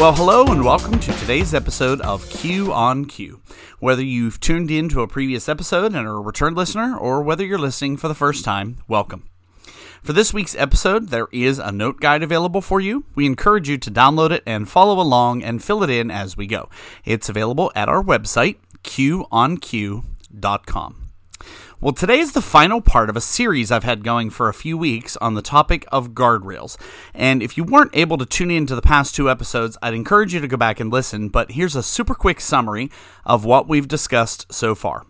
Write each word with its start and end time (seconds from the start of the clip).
Well, 0.00 0.14
hello 0.14 0.46
and 0.46 0.64
welcome 0.64 0.98
to 0.98 1.12
today's 1.18 1.52
episode 1.52 2.00
of 2.00 2.26
Q 2.30 2.72
on 2.72 3.04
Q. 3.04 3.42
Whether 3.80 4.02
you've 4.02 4.40
tuned 4.40 4.70
in 4.70 4.88
to 4.88 5.02
a 5.02 5.06
previous 5.06 5.46
episode 5.46 5.94
and 5.94 6.08
are 6.08 6.16
a 6.16 6.20
return 6.22 6.54
listener, 6.54 6.96
or 6.96 7.20
whether 7.20 7.44
you're 7.44 7.58
listening 7.58 7.98
for 7.98 8.08
the 8.08 8.14
first 8.14 8.42
time, 8.42 8.78
welcome. 8.88 9.28
For 10.02 10.14
this 10.14 10.32
week's 10.32 10.56
episode, 10.56 11.10
there 11.10 11.28
is 11.32 11.58
a 11.58 11.70
note 11.70 12.00
guide 12.00 12.22
available 12.22 12.62
for 12.62 12.80
you. 12.80 13.04
We 13.14 13.26
encourage 13.26 13.68
you 13.68 13.76
to 13.76 13.90
download 13.90 14.30
it 14.30 14.42
and 14.46 14.66
follow 14.66 14.98
along 14.98 15.42
and 15.42 15.62
fill 15.62 15.82
it 15.82 15.90
in 15.90 16.10
as 16.10 16.34
we 16.34 16.46
go. 16.46 16.70
It's 17.04 17.28
available 17.28 17.70
at 17.74 17.90
our 17.90 18.02
website, 18.02 18.56
qonq.com. 18.82 20.00
Well, 21.82 21.94
today 21.94 22.18
is 22.18 22.32
the 22.32 22.42
final 22.42 22.82
part 22.82 23.08
of 23.08 23.16
a 23.16 23.22
series 23.22 23.72
I've 23.72 23.84
had 23.84 24.04
going 24.04 24.28
for 24.28 24.50
a 24.50 24.54
few 24.54 24.76
weeks 24.76 25.16
on 25.16 25.32
the 25.32 25.40
topic 25.40 25.86
of 25.90 26.10
guardrails. 26.10 26.76
And 27.14 27.42
if 27.42 27.56
you 27.56 27.64
weren't 27.64 27.96
able 27.96 28.18
to 28.18 28.26
tune 28.26 28.50
in 28.50 28.66
to 28.66 28.74
the 28.74 28.82
past 28.82 29.14
two 29.14 29.30
episodes, 29.30 29.78
I'd 29.80 29.94
encourage 29.94 30.34
you 30.34 30.40
to 30.40 30.46
go 30.46 30.58
back 30.58 30.78
and 30.78 30.92
listen. 30.92 31.30
But 31.30 31.52
here's 31.52 31.74
a 31.74 31.82
super 31.82 32.14
quick 32.14 32.38
summary 32.38 32.90
of 33.24 33.46
what 33.46 33.66
we've 33.66 33.88
discussed 33.88 34.52
so 34.52 34.74
far. 34.74 35.06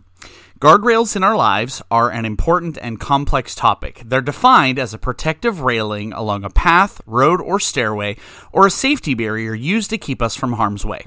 Guardrails 0.61 1.13
in 1.17 1.25
our 1.25 1.35
lives 1.35 1.81
are 1.91 2.09
an 2.09 2.23
important 2.23 2.77
and 2.81 3.01
complex 3.01 3.53
topic. 3.53 4.03
They're 4.05 4.21
defined 4.21 4.79
as 4.79 4.93
a 4.93 4.97
protective 4.97 5.59
railing 5.59 6.13
along 6.13 6.45
a 6.45 6.49
path, 6.49 7.01
road, 7.05 7.41
or 7.41 7.59
stairway, 7.59 8.15
or 8.53 8.65
a 8.65 8.71
safety 8.71 9.13
barrier 9.13 9.53
used 9.53 9.89
to 9.89 9.97
keep 9.97 10.21
us 10.21 10.37
from 10.37 10.53
harm's 10.53 10.85
way. 10.85 11.03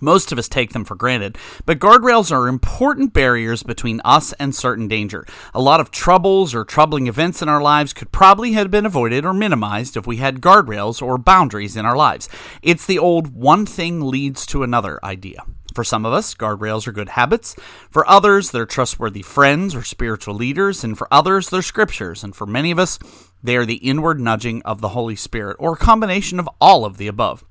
Most 0.00 0.32
of 0.32 0.38
us 0.38 0.48
take 0.48 0.72
them 0.72 0.84
for 0.84 0.96
granted, 0.96 1.38
but 1.66 1.78
guardrails 1.78 2.32
are 2.32 2.48
important 2.48 3.12
barriers 3.12 3.62
between 3.62 4.00
us 4.04 4.32
and 4.34 4.54
certain 4.54 4.88
danger. 4.88 5.24
A 5.54 5.60
lot 5.60 5.80
of 5.80 5.90
troubles 5.90 6.54
or 6.54 6.64
troubling 6.64 7.06
events 7.06 7.40
in 7.42 7.48
our 7.48 7.62
lives 7.62 7.92
could 7.92 8.10
probably 8.10 8.52
have 8.52 8.70
been 8.70 8.86
avoided 8.86 9.24
or 9.24 9.32
minimized 9.32 9.96
if 9.96 10.06
we 10.06 10.16
had 10.16 10.40
guardrails 10.40 11.00
or 11.00 11.16
boundaries 11.16 11.76
in 11.76 11.86
our 11.86 11.96
lives. 11.96 12.28
It's 12.62 12.86
the 12.86 12.98
old 12.98 13.34
one 13.34 13.66
thing 13.66 14.00
leads 14.00 14.46
to 14.46 14.62
another 14.62 14.98
idea. 15.04 15.44
For 15.74 15.84
some 15.84 16.06
of 16.06 16.12
us, 16.12 16.34
guardrails 16.34 16.86
are 16.86 16.92
good 16.92 17.10
habits. 17.10 17.56
For 17.90 18.08
others, 18.08 18.52
they're 18.52 18.64
trustworthy 18.64 19.22
friends 19.22 19.74
or 19.74 19.82
spiritual 19.82 20.34
leaders. 20.34 20.84
And 20.84 20.96
for 20.96 21.08
others, 21.10 21.50
they're 21.50 21.62
scriptures. 21.62 22.22
And 22.22 22.34
for 22.34 22.46
many 22.46 22.70
of 22.70 22.78
us, 22.78 22.98
they 23.42 23.56
are 23.56 23.66
the 23.66 23.74
inward 23.74 24.18
nudging 24.18 24.62
of 24.62 24.80
the 24.80 24.88
Holy 24.88 25.16
Spirit, 25.16 25.58
or 25.60 25.74
a 25.74 25.76
combination 25.76 26.40
of 26.40 26.48
all 26.62 26.86
of 26.86 26.96
the 26.96 27.08
above. 27.08 27.44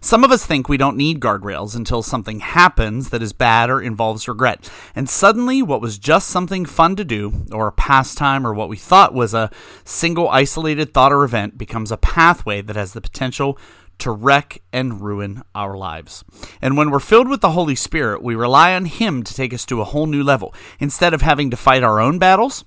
Some 0.00 0.22
of 0.22 0.30
us 0.30 0.46
think 0.46 0.68
we 0.68 0.76
don't 0.76 0.96
need 0.96 1.18
guardrails 1.18 1.74
until 1.74 2.02
something 2.02 2.38
happens 2.38 3.10
that 3.10 3.22
is 3.22 3.32
bad 3.32 3.68
or 3.68 3.82
involves 3.82 4.28
regret. 4.28 4.70
And 4.94 5.08
suddenly, 5.08 5.60
what 5.60 5.80
was 5.80 5.98
just 5.98 6.28
something 6.28 6.64
fun 6.64 6.94
to 6.96 7.04
do, 7.04 7.46
or 7.50 7.66
a 7.66 7.72
pastime, 7.72 8.46
or 8.46 8.54
what 8.54 8.68
we 8.68 8.76
thought 8.76 9.12
was 9.12 9.34
a 9.34 9.50
single 9.84 10.28
isolated 10.28 10.94
thought 10.94 11.12
or 11.12 11.24
event, 11.24 11.58
becomes 11.58 11.90
a 11.90 11.96
pathway 11.96 12.62
that 12.62 12.76
has 12.76 12.92
the 12.92 13.00
potential 13.00 13.58
to 14.00 14.10
wreck 14.10 14.62
and 14.72 15.00
ruin 15.00 15.42
our 15.54 15.76
lives. 15.76 16.24
And 16.60 16.76
when 16.76 16.90
we're 16.90 17.00
filled 17.00 17.28
with 17.28 17.40
the 17.40 17.52
Holy 17.52 17.74
Spirit, 17.74 18.22
we 18.22 18.34
rely 18.34 18.74
on 18.74 18.84
Him 18.86 19.22
to 19.22 19.34
take 19.34 19.54
us 19.54 19.64
to 19.66 19.80
a 19.80 19.84
whole 19.84 20.06
new 20.06 20.22
level. 20.22 20.54
Instead 20.78 21.14
of 21.14 21.22
having 21.22 21.50
to 21.50 21.56
fight 21.56 21.82
our 21.82 22.00
own 22.00 22.18
battles, 22.18 22.64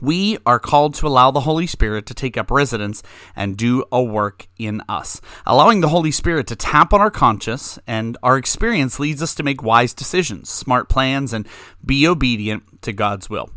we 0.00 0.38
are 0.46 0.58
called 0.58 0.94
to 0.94 1.06
allow 1.06 1.30
the 1.30 1.40
Holy 1.40 1.66
Spirit 1.66 2.06
to 2.06 2.14
take 2.14 2.36
up 2.36 2.50
residence 2.50 3.02
and 3.34 3.56
do 3.56 3.84
a 3.90 4.02
work 4.02 4.46
in 4.58 4.82
us. 4.88 5.20
Allowing 5.46 5.80
the 5.80 5.88
Holy 5.88 6.10
Spirit 6.10 6.46
to 6.48 6.56
tap 6.56 6.92
on 6.92 7.00
our 7.00 7.10
conscience 7.10 7.78
and 7.86 8.16
our 8.22 8.36
experience 8.36 9.00
leads 9.00 9.22
us 9.22 9.34
to 9.34 9.42
make 9.42 9.62
wise 9.62 9.94
decisions, 9.94 10.50
smart 10.50 10.88
plans, 10.88 11.32
and 11.32 11.48
be 11.84 12.06
obedient 12.06 12.82
to 12.82 12.92
God's 12.92 13.28
will. 13.30 13.50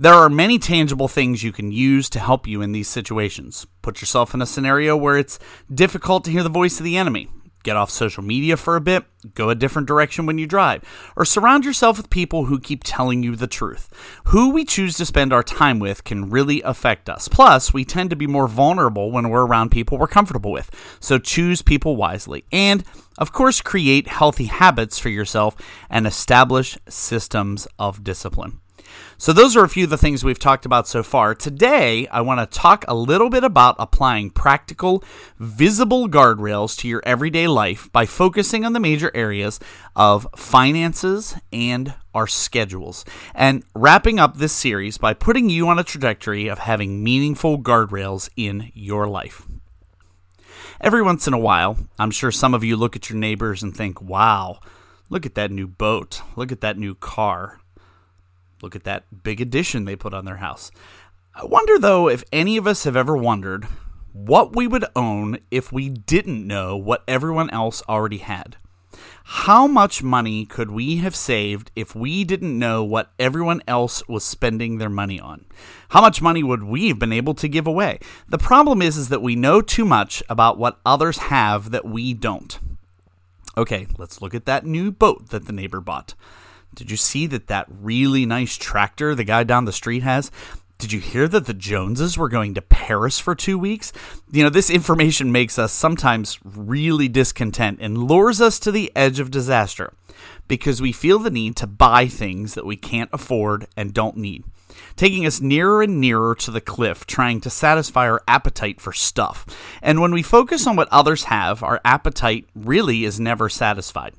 There 0.00 0.14
are 0.14 0.28
many 0.28 0.60
tangible 0.60 1.08
things 1.08 1.42
you 1.42 1.50
can 1.50 1.72
use 1.72 2.08
to 2.10 2.20
help 2.20 2.46
you 2.46 2.62
in 2.62 2.70
these 2.70 2.86
situations. 2.86 3.66
Put 3.82 4.00
yourself 4.00 4.32
in 4.32 4.40
a 4.40 4.46
scenario 4.46 4.96
where 4.96 5.18
it's 5.18 5.40
difficult 5.74 6.22
to 6.24 6.30
hear 6.30 6.44
the 6.44 6.48
voice 6.48 6.78
of 6.78 6.84
the 6.84 6.96
enemy. 6.96 7.28
Get 7.64 7.74
off 7.74 7.90
social 7.90 8.22
media 8.22 8.56
for 8.56 8.76
a 8.76 8.80
bit, 8.80 9.06
go 9.34 9.50
a 9.50 9.56
different 9.56 9.88
direction 9.88 10.24
when 10.24 10.38
you 10.38 10.46
drive, 10.46 10.84
or 11.16 11.24
surround 11.24 11.64
yourself 11.64 11.96
with 11.96 12.10
people 12.10 12.44
who 12.44 12.60
keep 12.60 12.84
telling 12.84 13.24
you 13.24 13.34
the 13.34 13.48
truth. 13.48 13.90
Who 14.26 14.50
we 14.50 14.64
choose 14.64 14.96
to 14.98 15.04
spend 15.04 15.32
our 15.32 15.42
time 15.42 15.80
with 15.80 16.04
can 16.04 16.30
really 16.30 16.62
affect 16.62 17.10
us. 17.10 17.26
Plus, 17.26 17.74
we 17.74 17.84
tend 17.84 18.10
to 18.10 18.16
be 18.16 18.28
more 18.28 18.46
vulnerable 18.46 19.10
when 19.10 19.28
we're 19.28 19.46
around 19.46 19.70
people 19.70 19.98
we're 19.98 20.06
comfortable 20.06 20.52
with, 20.52 20.70
so 21.00 21.18
choose 21.18 21.60
people 21.60 21.96
wisely. 21.96 22.44
And, 22.52 22.84
of 23.18 23.32
course, 23.32 23.60
create 23.60 24.06
healthy 24.06 24.44
habits 24.44 25.00
for 25.00 25.08
yourself 25.08 25.56
and 25.90 26.06
establish 26.06 26.78
systems 26.88 27.66
of 27.80 28.04
discipline. 28.04 28.60
So, 29.16 29.32
those 29.32 29.56
are 29.56 29.64
a 29.64 29.68
few 29.68 29.84
of 29.84 29.90
the 29.90 29.98
things 29.98 30.24
we've 30.24 30.38
talked 30.38 30.64
about 30.64 30.86
so 30.86 31.02
far. 31.02 31.34
Today, 31.34 32.06
I 32.08 32.20
want 32.20 32.40
to 32.40 32.58
talk 32.58 32.84
a 32.86 32.94
little 32.94 33.30
bit 33.30 33.44
about 33.44 33.76
applying 33.78 34.30
practical, 34.30 35.02
visible 35.38 36.08
guardrails 36.08 36.76
to 36.78 36.88
your 36.88 37.02
everyday 37.04 37.48
life 37.48 37.90
by 37.92 38.06
focusing 38.06 38.64
on 38.64 38.72
the 38.72 38.80
major 38.80 39.10
areas 39.14 39.58
of 39.96 40.26
finances 40.36 41.36
and 41.52 41.94
our 42.14 42.26
schedules, 42.26 43.04
and 43.34 43.64
wrapping 43.74 44.18
up 44.18 44.36
this 44.36 44.52
series 44.52 44.98
by 44.98 45.14
putting 45.14 45.50
you 45.50 45.68
on 45.68 45.78
a 45.78 45.84
trajectory 45.84 46.48
of 46.48 46.60
having 46.60 47.02
meaningful 47.02 47.58
guardrails 47.58 48.28
in 48.36 48.70
your 48.74 49.06
life. 49.06 49.46
Every 50.80 51.02
once 51.02 51.26
in 51.26 51.34
a 51.34 51.38
while, 51.38 51.76
I'm 51.98 52.12
sure 52.12 52.30
some 52.30 52.54
of 52.54 52.62
you 52.62 52.76
look 52.76 52.94
at 52.94 53.10
your 53.10 53.18
neighbors 53.18 53.64
and 53.64 53.76
think, 53.76 54.00
wow, 54.00 54.60
look 55.10 55.26
at 55.26 55.34
that 55.34 55.50
new 55.50 55.66
boat, 55.66 56.22
look 56.36 56.52
at 56.52 56.60
that 56.60 56.78
new 56.78 56.94
car. 56.94 57.60
Look 58.62 58.76
at 58.76 58.84
that 58.84 59.22
big 59.22 59.40
addition 59.40 59.84
they 59.84 59.96
put 59.96 60.14
on 60.14 60.24
their 60.24 60.36
house. 60.36 60.70
I 61.34 61.44
wonder, 61.44 61.78
though, 61.78 62.08
if 62.08 62.24
any 62.32 62.56
of 62.56 62.66
us 62.66 62.84
have 62.84 62.96
ever 62.96 63.16
wondered 63.16 63.66
what 64.12 64.56
we 64.56 64.66
would 64.66 64.84
own 64.96 65.38
if 65.50 65.70
we 65.70 65.88
didn't 65.88 66.46
know 66.46 66.76
what 66.76 67.04
everyone 67.06 67.50
else 67.50 67.82
already 67.88 68.18
had. 68.18 68.56
How 69.24 69.66
much 69.66 70.02
money 70.02 70.46
could 70.46 70.70
we 70.70 70.96
have 70.96 71.14
saved 71.14 71.70
if 71.76 71.94
we 71.94 72.24
didn't 72.24 72.58
know 72.58 72.82
what 72.82 73.12
everyone 73.18 73.62
else 73.68 74.02
was 74.08 74.24
spending 74.24 74.78
their 74.78 74.88
money 74.88 75.20
on? 75.20 75.44
How 75.90 76.00
much 76.00 76.22
money 76.22 76.42
would 76.42 76.64
we 76.64 76.88
have 76.88 76.98
been 76.98 77.12
able 77.12 77.34
to 77.34 77.48
give 77.48 77.66
away? 77.66 78.00
The 78.28 78.38
problem 78.38 78.80
is, 78.80 78.96
is 78.96 79.10
that 79.10 79.22
we 79.22 79.36
know 79.36 79.60
too 79.60 79.84
much 79.84 80.22
about 80.28 80.58
what 80.58 80.80
others 80.84 81.18
have 81.18 81.70
that 81.70 81.84
we 81.84 82.14
don't. 82.14 82.58
Okay, 83.56 83.86
let's 83.98 84.22
look 84.22 84.34
at 84.34 84.46
that 84.46 84.64
new 84.64 84.90
boat 84.90 85.28
that 85.28 85.46
the 85.46 85.52
neighbor 85.52 85.80
bought. 85.80 86.14
Did 86.74 86.90
you 86.90 86.96
see 86.96 87.26
that 87.26 87.48
that 87.48 87.66
really 87.68 88.26
nice 88.26 88.56
tractor 88.56 89.14
the 89.14 89.24
guy 89.24 89.44
down 89.44 89.64
the 89.64 89.72
street 89.72 90.02
has? 90.02 90.30
Did 90.78 90.92
you 90.92 91.00
hear 91.00 91.26
that 91.26 91.46
the 91.46 91.54
Joneses 91.54 92.16
were 92.16 92.28
going 92.28 92.54
to 92.54 92.62
Paris 92.62 93.18
for 93.18 93.34
two 93.34 93.58
weeks? 93.58 93.92
You 94.30 94.44
know, 94.44 94.48
this 94.48 94.70
information 94.70 95.32
makes 95.32 95.58
us 95.58 95.72
sometimes 95.72 96.38
really 96.44 97.08
discontent 97.08 97.80
and 97.80 98.04
lures 98.04 98.40
us 98.40 98.60
to 98.60 98.70
the 98.70 98.92
edge 98.94 99.18
of 99.18 99.32
disaster 99.32 99.92
because 100.46 100.80
we 100.80 100.92
feel 100.92 101.18
the 101.18 101.30
need 101.30 101.56
to 101.56 101.66
buy 101.66 102.06
things 102.06 102.54
that 102.54 102.64
we 102.64 102.76
can't 102.76 103.10
afford 103.12 103.66
and 103.76 103.92
don't 103.92 104.16
need, 104.16 104.44
taking 104.94 105.26
us 105.26 105.40
nearer 105.40 105.82
and 105.82 106.00
nearer 106.00 106.36
to 106.36 106.52
the 106.52 106.60
cliff, 106.60 107.06
trying 107.06 107.40
to 107.40 107.50
satisfy 107.50 108.08
our 108.08 108.22
appetite 108.28 108.80
for 108.80 108.92
stuff. 108.92 109.46
And 109.82 110.00
when 110.00 110.12
we 110.12 110.22
focus 110.22 110.64
on 110.64 110.76
what 110.76 110.88
others 110.92 111.24
have, 111.24 111.60
our 111.64 111.80
appetite 111.84 112.46
really 112.54 113.04
is 113.04 113.18
never 113.18 113.48
satisfied. 113.48 114.14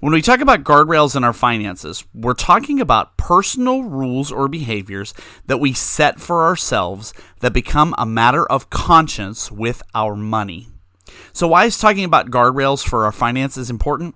When 0.00 0.12
we 0.12 0.22
talk 0.22 0.40
about 0.40 0.64
guardrails 0.64 1.16
in 1.16 1.24
our 1.24 1.32
finances, 1.32 2.04
we're 2.12 2.34
talking 2.34 2.80
about 2.80 3.16
personal 3.16 3.84
rules 3.84 4.30
or 4.30 4.48
behaviors 4.48 5.14
that 5.46 5.60
we 5.60 5.72
set 5.72 6.20
for 6.20 6.44
ourselves 6.44 7.14
that 7.40 7.52
become 7.52 7.94
a 7.96 8.06
matter 8.06 8.44
of 8.46 8.70
conscience 8.70 9.50
with 9.50 9.82
our 9.94 10.14
money. 10.14 10.68
So, 11.32 11.48
why 11.48 11.64
is 11.64 11.78
talking 11.78 12.04
about 12.04 12.30
guardrails 12.30 12.86
for 12.86 13.04
our 13.04 13.12
finances 13.12 13.70
important? 13.70 14.14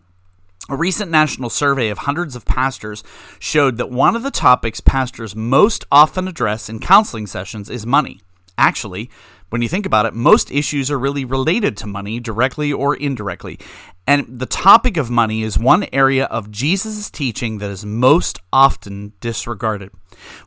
A 0.70 0.76
recent 0.76 1.10
national 1.10 1.48
survey 1.48 1.88
of 1.88 1.98
hundreds 1.98 2.36
of 2.36 2.44
pastors 2.44 3.02
showed 3.38 3.78
that 3.78 3.90
one 3.90 4.14
of 4.14 4.22
the 4.22 4.30
topics 4.30 4.80
pastors 4.80 5.34
most 5.34 5.86
often 5.90 6.28
address 6.28 6.68
in 6.68 6.78
counseling 6.78 7.26
sessions 7.26 7.70
is 7.70 7.86
money. 7.86 8.20
Actually, 8.58 9.08
when 9.50 9.62
you 9.62 9.68
think 9.68 9.86
about 9.86 10.06
it, 10.06 10.14
most 10.14 10.50
issues 10.50 10.90
are 10.90 10.98
really 10.98 11.24
related 11.24 11.76
to 11.78 11.86
money, 11.86 12.20
directly 12.20 12.72
or 12.72 12.94
indirectly. 12.94 13.58
And 14.06 14.38
the 14.38 14.46
topic 14.46 14.96
of 14.96 15.10
money 15.10 15.42
is 15.42 15.58
one 15.58 15.86
area 15.92 16.24
of 16.26 16.50
Jesus' 16.50 17.10
teaching 17.10 17.58
that 17.58 17.70
is 17.70 17.84
most 17.84 18.40
often 18.52 19.12
disregarded. 19.20 19.90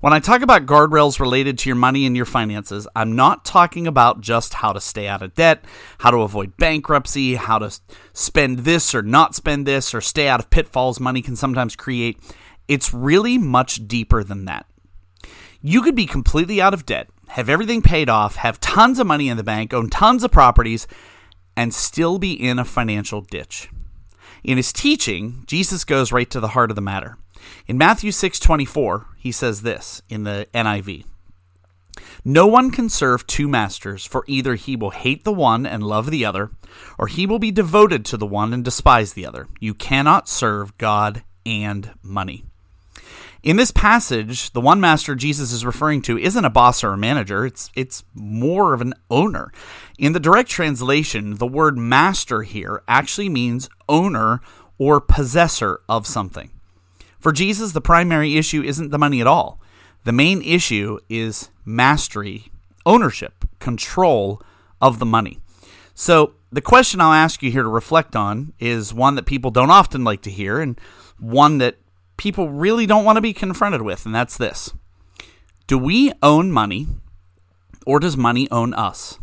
When 0.02 0.14
I 0.14 0.20
talk 0.20 0.42
about 0.42 0.66
guardrails 0.66 1.20
related 1.20 1.58
to 1.60 1.70
your 1.70 1.76
money 1.76 2.06
and 2.06 2.16
your 2.16 2.26
finances, 2.26 2.88
I'm 2.96 3.16
not 3.16 3.46
talking 3.46 3.88
about 3.88 4.22
just 4.22 4.56
how 4.56 4.74
to 4.74 4.82
stay 4.82 5.08
out 5.08 5.22
of 5.22 5.36
debt, 5.36 5.64
how 6.00 6.12
to 6.12 6.22
avoid 6.22 6.58
bankruptcy, 6.58 7.36
how 7.36 7.60
to 7.60 7.72
spend 8.14 8.60
this 8.60 8.96
or 8.96 9.02
not 9.02 9.36
spend 9.36 9.66
this, 9.66 9.94
or 9.94 10.02
stay 10.02 10.28
out 10.28 10.40
of 10.40 10.50
pitfalls 10.50 11.00
money 11.00 11.22
can 11.22 11.36
sometimes 11.36 11.76
create. 11.76 12.18
It's 12.68 12.94
really 12.94 13.38
much 13.38 13.88
deeper 13.88 14.24
than 14.24 14.46
that. 14.46 14.66
You 15.62 15.84
could 15.84 15.96
be 15.96 16.08
completely 16.08 16.60
out 16.60 16.74
of 16.74 16.88
debt, 16.88 17.10
have 17.32 17.48
everything 17.48 17.82
paid 17.82 18.10
off, 18.10 18.36
have 18.36 18.60
tons 18.60 19.00
of 19.00 19.08
money 19.08 19.30
in 19.30 19.38
the 19.38 19.44
bank, 19.44 19.74
own 19.74 19.90
tons 19.90 20.24
of 20.24 20.32
properties, 20.32 20.86
and 21.56 21.74
still 21.74 22.20
be 22.20 22.34
in 22.34 22.60
a 22.60 22.66
financial 22.66 23.22
ditch. 23.22 23.70
In 24.44 24.58
his 24.58 24.74
teaching, 24.74 25.44
Jesus 25.48 25.86
goes 25.86 26.12
right 26.12 26.30
to 26.30 26.40
the 26.40 26.50
heart 26.50 26.72
of 26.72 26.76
the 26.76 26.82
matter. 26.82 27.18
In 27.68 27.78
Matthew 27.78 28.12
6:24, 28.12 29.06
he 29.18 29.32
says 29.32 29.62
this 29.62 30.02
in 30.10 30.24
the 30.24 30.48
NIV. 30.54 31.06
No 32.26 32.48
one 32.48 32.70
can 32.70 32.90
serve 32.90 33.26
two 33.26 33.48
masters, 33.48 34.06
for 34.06 34.26
either 34.28 34.56
he 34.56 34.76
will 34.76 34.92
hate 34.92 35.24
the 35.24 35.34
one 35.34 35.66
and 35.66 35.84
love 35.84 36.12
the 36.12 36.26
other, 36.26 36.52
or 36.98 37.08
he 37.08 37.26
will 37.26 37.40
be 37.40 37.52
devoted 37.52 38.04
to 38.06 38.18
the 38.18 38.26
one 38.26 38.54
and 38.54 38.64
despise 38.64 39.14
the 39.14 39.26
other. 39.26 39.48
You 39.60 39.74
cannot 39.74 40.28
serve 40.28 40.78
God 40.78 41.24
and 41.46 41.92
money. 42.04 42.44
In 43.44 43.58
this 43.58 43.72
passage, 43.72 44.52
the 44.52 44.62
one 44.62 44.80
master 44.80 45.16
Jesus 45.16 45.52
is 45.52 45.66
referring 45.66 46.04
to 46.04 46.18
isn't 46.18 46.46
a 46.46 46.50
boss 46.50 46.84
or 46.84 46.94
a 46.94 46.98
manager, 46.98 47.44
it's 47.44 47.72
it's 47.76 48.04
more 48.14 48.74
of 48.74 48.82
an 48.82 48.94
owner. 49.10 49.52
In 49.98 50.14
the 50.14 50.20
direct 50.20 50.48
translation, 50.48 51.38
the 51.38 51.48
word 51.48 51.76
master 51.76 52.44
here 52.44 52.84
actually 52.88 53.30
means 53.30 53.68
owner 53.90 54.42
or 54.78 55.02
possessor 55.02 55.82
of 55.90 56.06
something. 56.06 56.52
For 57.20 57.32
Jesus, 57.32 57.72
the 57.72 57.82
primary 57.82 58.38
issue 58.38 58.62
isn't 58.62 58.90
the 58.90 59.00
money 59.00 59.22
at 59.22 59.28
all. 59.28 59.60
The 60.04 60.12
main 60.12 60.44
issue 60.44 61.00
is 61.10 61.50
mastery, 61.66 62.52
ownership, 62.86 63.46
control 63.60 64.42
of 64.80 65.00
the 65.00 65.06
money. 65.06 65.40
So, 65.96 66.34
the 66.52 66.62
question 66.62 67.02
I'll 67.02 67.14
ask 67.14 67.42
you 67.42 67.50
here 67.50 67.64
to 67.64 67.70
reflect 67.70 68.16
on 68.16 68.54
is 68.60 68.94
one 68.94 69.16
that 69.16 69.26
people 69.26 69.52
don't 69.52 69.72
often 69.72 70.04
like 70.04 70.22
to 70.24 70.32
hear 70.32 70.60
and 70.60 70.80
one 71.18 71.60
that 71.60 71.78
people 72.22 72.50
really 72.50 72.86
don't 72.86 73.04
want 73.04 73.18
to 73.18 73.22
be 73.22 73.34
confronted 73.34 73.82
with, 73.82 74.06
and 74.06 74.14
that's 74.14 74.38
this 74.38 74.74
Do 75.66 75.78
we 75.78 76.14
own 76.22 76.52
money, 76.52 76.86
or 77.84 78.00
does 78.00 78.16
money 78.16 78.48
own 78.52 78.76
us? 78.76 79.18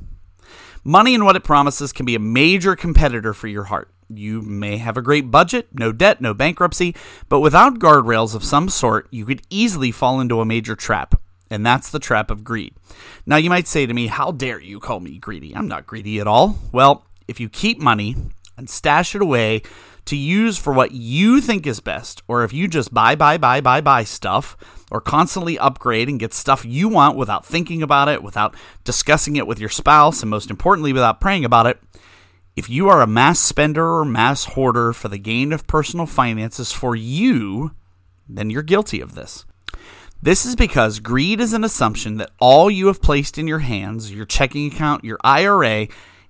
Money 0.83 1.15
and 1.15 1.25
what 1.25 1.37
it 1.37 1.45
promises 1.45 1.93
can 1.93 2.07
be 2.07 2.17
a 2.17 2.21
major 2.21 2.75
competitor 2.75 3.33
for 3.33 3.47
your 3.47 3.65
heart. 3.65 3.89
You 4.09 4.43
may 4.43 4.79
have 4.79 4.97
a 4.97 5.03
great 5.03 5.31
budget, 5.31 5.69
no 5.73 5.93
debt, 5.93 6.21
no 6.21 6.35
bankruptcy, 6.35 6.97
but 7.29 7.39
without 7.39 7.79
guardrails 7.79 8.35
of 8.35 8.43
some 8.43 8.69
sort, 8.69 9.07
you 9.13 9.25
could 9.25 9.43
easily 9.49 9.93
fall 9.93 10.21
into 10.21 10.41
a 10.41 10.47
major 10.47 10.75
trap. 10.75 11.21
And 11.51 11.65
that's 11.65 11.91
the 11.91 12.01
trap 12.01 12.31
of 12.31 12.43
greed. 12.43 12.75
Now, 13.25 13.37
you 13.37 13.49
might 13.49 13.69
say 13.69 13.87
to 13.87 13.95
me, 13.95 14.09
How 14.09 14.33
dare 14.33 14.61
you 14.61 14.81
call 14.81 15.01
me 15.01 15.19
greedy? 15.19 15.55
I'm 15.55 15.69
not 15.69 15.87
greedy 15.87 16.21
at 16.21 16.27
all. 16.27 16.59
Well, 16.73 17.07
if 17.29 17.39
you 17.39 17.49
keep 17.49 17.79
money 17.79 18.17
and 18.57 18.69
stash 18.69 19.15
it 19.15 19.23
away 19.23 19.63
to 20.09 20.17
use 20.17 20.57
for 20.57 20.73
what 20.73 20.93
you 20.93 21.41
think 21.41 21.67
is 21.67 21.81
best, 21.81 22.23
or 22.29 22.43
if 22.43 22.53
you 22.53 22.67
just 22.67 22.93
buy, 22.93 23.15
buy, 23.15 23.37
buy, 23.37 23.61
buy, 23.61 23.81
buy 23.81 24.05
stuff, 24.05 24.57
or 24.91 25.01
constantly 25.01 25.59
upgrade 25.59 26.09
and 26.09 26.19
get 26.19 26.33
stuff 26.33 26.65
you 26.65 26.89
want 26.89 27.17
without 27.17 27.45
thinking 27.45 27.83
about 27.83 28.09
it, 28.09 28.23
without 28.23 28.55
discussing 28.85 29.37
it 29.37 29.47
with 29.47 29.59
your 29.59 29.69
spouse, 29.69 30.23
and 30.23 30.31
most 30.31 30.51
importantly, 30.51 30.93
without 30.93 31.21
praying 31.21 31.45
about 31.45 31.67
it, 31.67 31.79
if 32.57 32.71
you 32.71 32.89
are 32.89 33.03
a 33.03 33.07
mass 33.07 33.39
spender 33.39 33.87
or 33.87 34.05
mass 34.05 34.45
hoarder 34.45 34.93
for 34.93 35.09
the 35.09 35.19
gain 35.19 35.53
of 35.53 35.67
personal 35.67 36.07
finances 36.07 36.73
for 36.73 36.97
you, 36.97 37.73
then 38.29 38.51
you're 38.51 38.63
guilty 38.63 39.01
of 39.01 39.15
this. 39.15 39.45
This 40.21 40.45
is 40.45 40.57
because 40.57 40.99
greed 40.99 41.39
is 41.39 41.53
an 41.53 41.63
assumption 41.63 42.17
that 42.17 42.33
all 42.41 42.71
you 42.71 42.89
have 42.89 43.03
placed 43.03 43.39
in 43.39 43.47
your 43.47 43.61
hands, 43.61 44.13
your 44.13 44.27
checking 44.27 44.73
account, 44.73 45.05
your 45.05 45.19
IRA, 45.23 45.87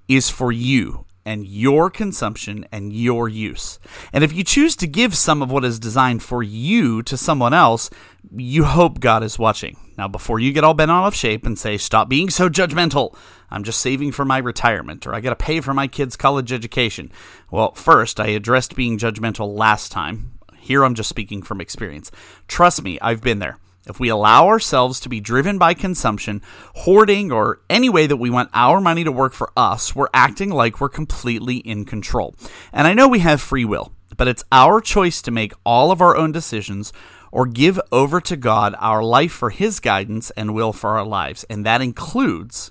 is 0.09 0.29
for 0.29 0.53
you 0.53 1.07
and 1.29 1.47
your 1.47 1.91
consumption 1.91 2.67
and 2.73 2.91
your 2.91 3.29
use. 3.29 3.79
And 4.15 4.25
if 4.25 4.33
you 4.33 4.43
choose 4.43 4.75
to 4.77 4.87
give 4.87 5.15
some 5.15 5.43
of 5.43 5.53
what 5.53 5.63
is 5.63 5.79
designed 5.79 6.23
for 6.23 6.43
you 6.43 7.03
to 7.03 7.19
someone 7.19 7.53
else, 7.53 7.91
you 8.35 8.65
hope 8.65 8.99
God 8.99 9.23
is 9.23 9.39
watching. 9.39 9.77
Now, 9.99 10.09
before 10.09 10.41
you 10.41 10.55
get 10.55 10.65
all 10.65 10.73
bent 10.73 10.91
out 10.91 11.07
of 11.07 11.15
shape 11.15 11.45
and 11.45 11.59
say, 11.59 11.77
stop 11.77 12.09
being 12.09 12.31
so 12.31 12.49
judgmental, 12.49 13.15
I'm 13.51 13.63
just 13.63 13.81
saving 13.81 14.13
for 14.13 14.25
my 14.25 14.39
retirement, 14.39 15.07
or 15.07 15.15
I 15.15 15.21
got 15.21 15.31
to 15.31 15.37
pay 15.37 15.61
for 15.61 15.75
my 15.75 15.87
kids' 15.87 16.17
college 16.17 16.51
education. 16.51 17.13
Well, 17.51 17.73
first, 17.73 18.19
I 18.19 18.29
addressed 18.29 18.75
being 18.75 18.97
judgmental 18.97 19.55
last 19.55 19.93
time. 19.93 20.33
Here 20.57 20.83
I'm 20.83 20.95
just 20.95 21.11
speaking 21.11 21.43
from 21.43 21.61
experience. 21.61 22.11
Trust 22.47 22.83
me, 22.83 22.99
I've 23.03 23.21
been 23.21 23.39
there. 23.39 23.59
If 23.89 23.99
we 23.99 24.11
allow 24.11 24.49
ourselves 24.49 25.01
to 25.01 25.09
be 25.09 25.21
driven 25.21 25.57
by 25.57 25.73
consumption, 25.73 26.43
hoarding, 26.75 27.33
or 27.33 27.61
any 27.71 27.89
way 27.89 28.07
that 28.07 28.19
we 28.19 28.29
want 28.29 28.51
our 28.53 28.81
money 28.81 29.03
to 29.05 29.11
work 29.11 29.33
for 29.33 29.51
us, 29.57 29.97
we're 29.97 30.11
acting 30.13 30.51
like 30.51 30.81
we're 30.81 30.91
completely 30.91 31.57
in 31.57 31.87
control. 31.87 32.35
And 32.73 32.87
I 32.87 32.93
know 32.93 33.09
we 33.09 33.21
have 33.21 33.41
free 33.41 33.65
will, 33.65 33.93
but 34.17 34.29
it's 34.29 34.45
our 34.53 34.83
choice 34.83 35.23
to 35.23 35.31
make 35.31 35.55
all 35.65 35.91
of 35.91 36.03
our 36.03 36.17
own 36.17 36.33
decisions 36.33 36.93
or 37.33 37.47
give 37.47 37.81
over 37.91 38.21
to 38.21 38.37
God 38.37 38.75
our 38.79 39.03
life 39.03 39.33
for 39.33 39.49
His 39.49 39.81
guidance 39.81 40.31
and 40.33 40.55
will 40.55 40.75
for 40.75 40.99
our 40.99 41.07
lives. 41.07 41.45
And 41.49 41.65
that 41.65 41.81
includes 41.81 42.71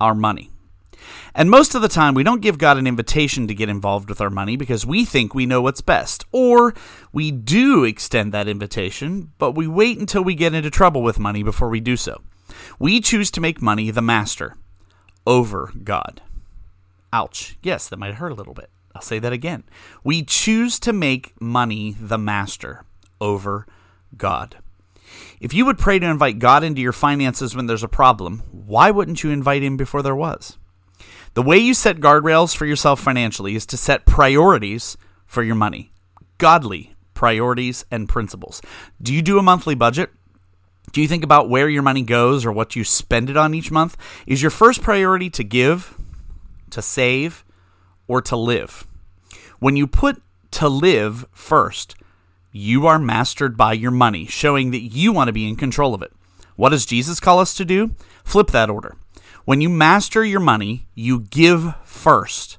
our 0.00 0.14
money. 0.14 0.51
And 1.34 1.50
most 1.50 1.74
of 1.74 1.82
the 1.82 1.88
time, 1.88 2.14
we 2.14 2.22
don't 2.22 2.42
give 2.42 2.58
God 2.58 2.76
an 2.76 2.86
invitation 2.86 3.46
to 3.48 3.54
get 3.54 3.68
involved 3.68 4.08
with 4.08 4.20
our 4.20 4.30
money 4.30 4.56
because 4.56 4.84
we 4.84 5.04
think 5.04 5.34
we 5.34 5.46
know 5.46 5.62
what's 5.62 5.80
best. 5.80 6.24
Or 6.32 6.74
we 7.12 7.30
do 7.30 7.84
extend 7.84 8.32
that 8.32 8.48
invitation, 8.48 9.32
but 9.38 9.52
we 9.52 9.66
wait 9.66 9.98
until 9.98 10.22
we 10.22 10.34
get 10.34 10.54
into 10.54 10.70
trouble 10.70 11.02
with 11.02 11.18
money 11.18 11.42
before 11.42 11.68
we 11.68 11.80
do 11.80 11.96
so. 11.96 12.20
We 12.78 13.00
choose 13.00 13.30
to 13.32 13.40
make 13.40 13.62
money 13.62 13.90
the 13.90 14.02
master 14.02 14.56
over 15.26 15.72
God. 15.82 16.22
Ouch. 17.12 17.56
Yes, 17.62 17.88
that 17.88 17.98
might 17.98 18.14
hurt 18.14 18.32
a 18.32 18.36
little 18.36 18.54
bit. 18.54 18.70
I'll 18.94 19.02
say 19.02 19.18
that 19.18 19.32
again. 19.32 19.64
We 20.04 20.22
choose 20.22 20.78
to 20.80 20.92
make 20.92 21.40
money 21.40 21.96
the 21.98 22.18
master 22.18 22.84
over 23.20 23.66
God. 24.16 24.58
If 25.40 25.52
you 25.52 25.66
would 25.66 25.78
pray 25.78 25.98
to 25.98 26.06
invite 26.06 26.38
God 26.38 26.62
into 26.64 26.80
your 26.80 26.92
finances 26.92 27.54
when 27.54 27.66
there's 27.66 27.82
a 27.82 27.88
problem, 27.88 28.42
why 28.50 28.90
wouldn't 28.90 29.22
you 29.22 29.30
invite 29.30 29.62
Him 29.62 29.76
before 29.76 30.02
there 30.02 30.16
was? 30.16 30.58
The 31.34 31.42
way 31.42 31.56
you 31.56 31.72
set 31.72 31.96
guardrails 31.96 32.54
for 32.54 32.66
yourself 32.66 33.00
financially 33.00 33.54
is 33.54 33.64
to 33.66 33.78
set 33.78 34.04
priorities 34.04 34.98
for 35.24 35.42
your 35.42 35.54
money, 35.54 35.92
godly 36.36 36.94
priorities 37.14 37.86
and 37.90 38.08
principles. 38.08 38.60
Do 39.00 39.14
you 39.14 39.22
do 39.22 39.38
a 39.38 39.42
monthly 39.42 39.74
budget? 39.74 40.10
Do 40.92 41.00
you 41.00 41.08
think 41.08 41.24
about 41.24 41.48
where 41.48 41.70
your 41.70 41.82
money 41.82 42.02
goes 42.02 42.44
or 42.44 42.52
what 42.52 42.76
you 42.76 42.84
spend 42.84 43.30
it 43.30 43.36
on 43.36 43.54
each 43.54 43.70
month? 43.70 43.96
Is 44.26 44.42
your 44.42 44.50
first 44.50 44.82
priority 44.82 45.30
to 45.30 45.44
give, 45.44 45.96
to 46.70 46.82
save, 46.82 47.44
or 48.06 48.20
to 48.22 48.36
live? 48.36 48.86
When 49.58 49.76
you 49.76 49.86
put 49.86 50.20
to 50.50 50.68
live 50.68 51.24
first, 51.32 51.94
you 52.50 52.86
are 52.86 52.98
mastered 52.98 53.56
by 53.56 53.72
your 53.72 53.90
money, 53.90 54.26
showing 54.26 54.70
that 54.72 54.80
you 54.80 55.12
want 55.12 55.28
to 55.28 55.32
be 55.32 55.48
in 55.48 55.56
control 55.56 55.94
of 55.94 56.02
it. 56.02 56.12
What 56.56 56.70
does 56.70 56.84
Jesus 56.84 57.20
call 57.20 57.38
us 57.38 57.54
to 57.54 57.64
do? 57.64 57.92
Flip 58.22 58.48
that 58.48 58.68
order. 58.68 58.96
When 59.44 59.60
you 59.60 59.68
master 59.68 60.24
your 60.24 60.40
money, 60.40 60.86
you 60.94 61.20
give 61.20 61.74
first 61.84 62.58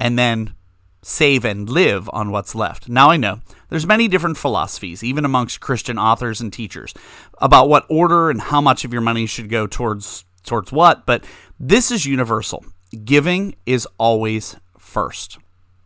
and 0.00 0.18
then 0.18 0.54
save 1.02 1.44
and 1.44 1.68
live 1.68 2.08
on 2.12 2.30
what's 2.30 2.54
left. 2.54 2.88
Now 2.88 3.10
I 3.10 3.16
know 3.16 3.40
there's 3.68 3.86
many 3.86 4.08
different 4.08 4.36
philosophies 4.36 5.02
even 5.02 5.24
amongst 5.24 5.60
Christian 5.60 5.98
authors 5.98 6.40
and 6.40 6.52
teachers 6.52 6.94
about 7.38 7.68
what 7.68 7.86
order 7.88 8.30
and 8.30 8.40
how 8.40 8.60
much 8.60 8.84
of 8.84 8.92
your 8.92 9.02
money 9.02 9.26
should 9.26 9.48
go 9.48 9.66
towards 9.66 10.24
towards 10.44 10.72
what, 10.72 11.06
but 11.06 11.24
this 11.58 11.90
is 11.90 12.04
universal. 12.04 12.64
Giving 13.04 13.54
is 13.64 13.86
always 13.96 14.56
first. 14.76 15.38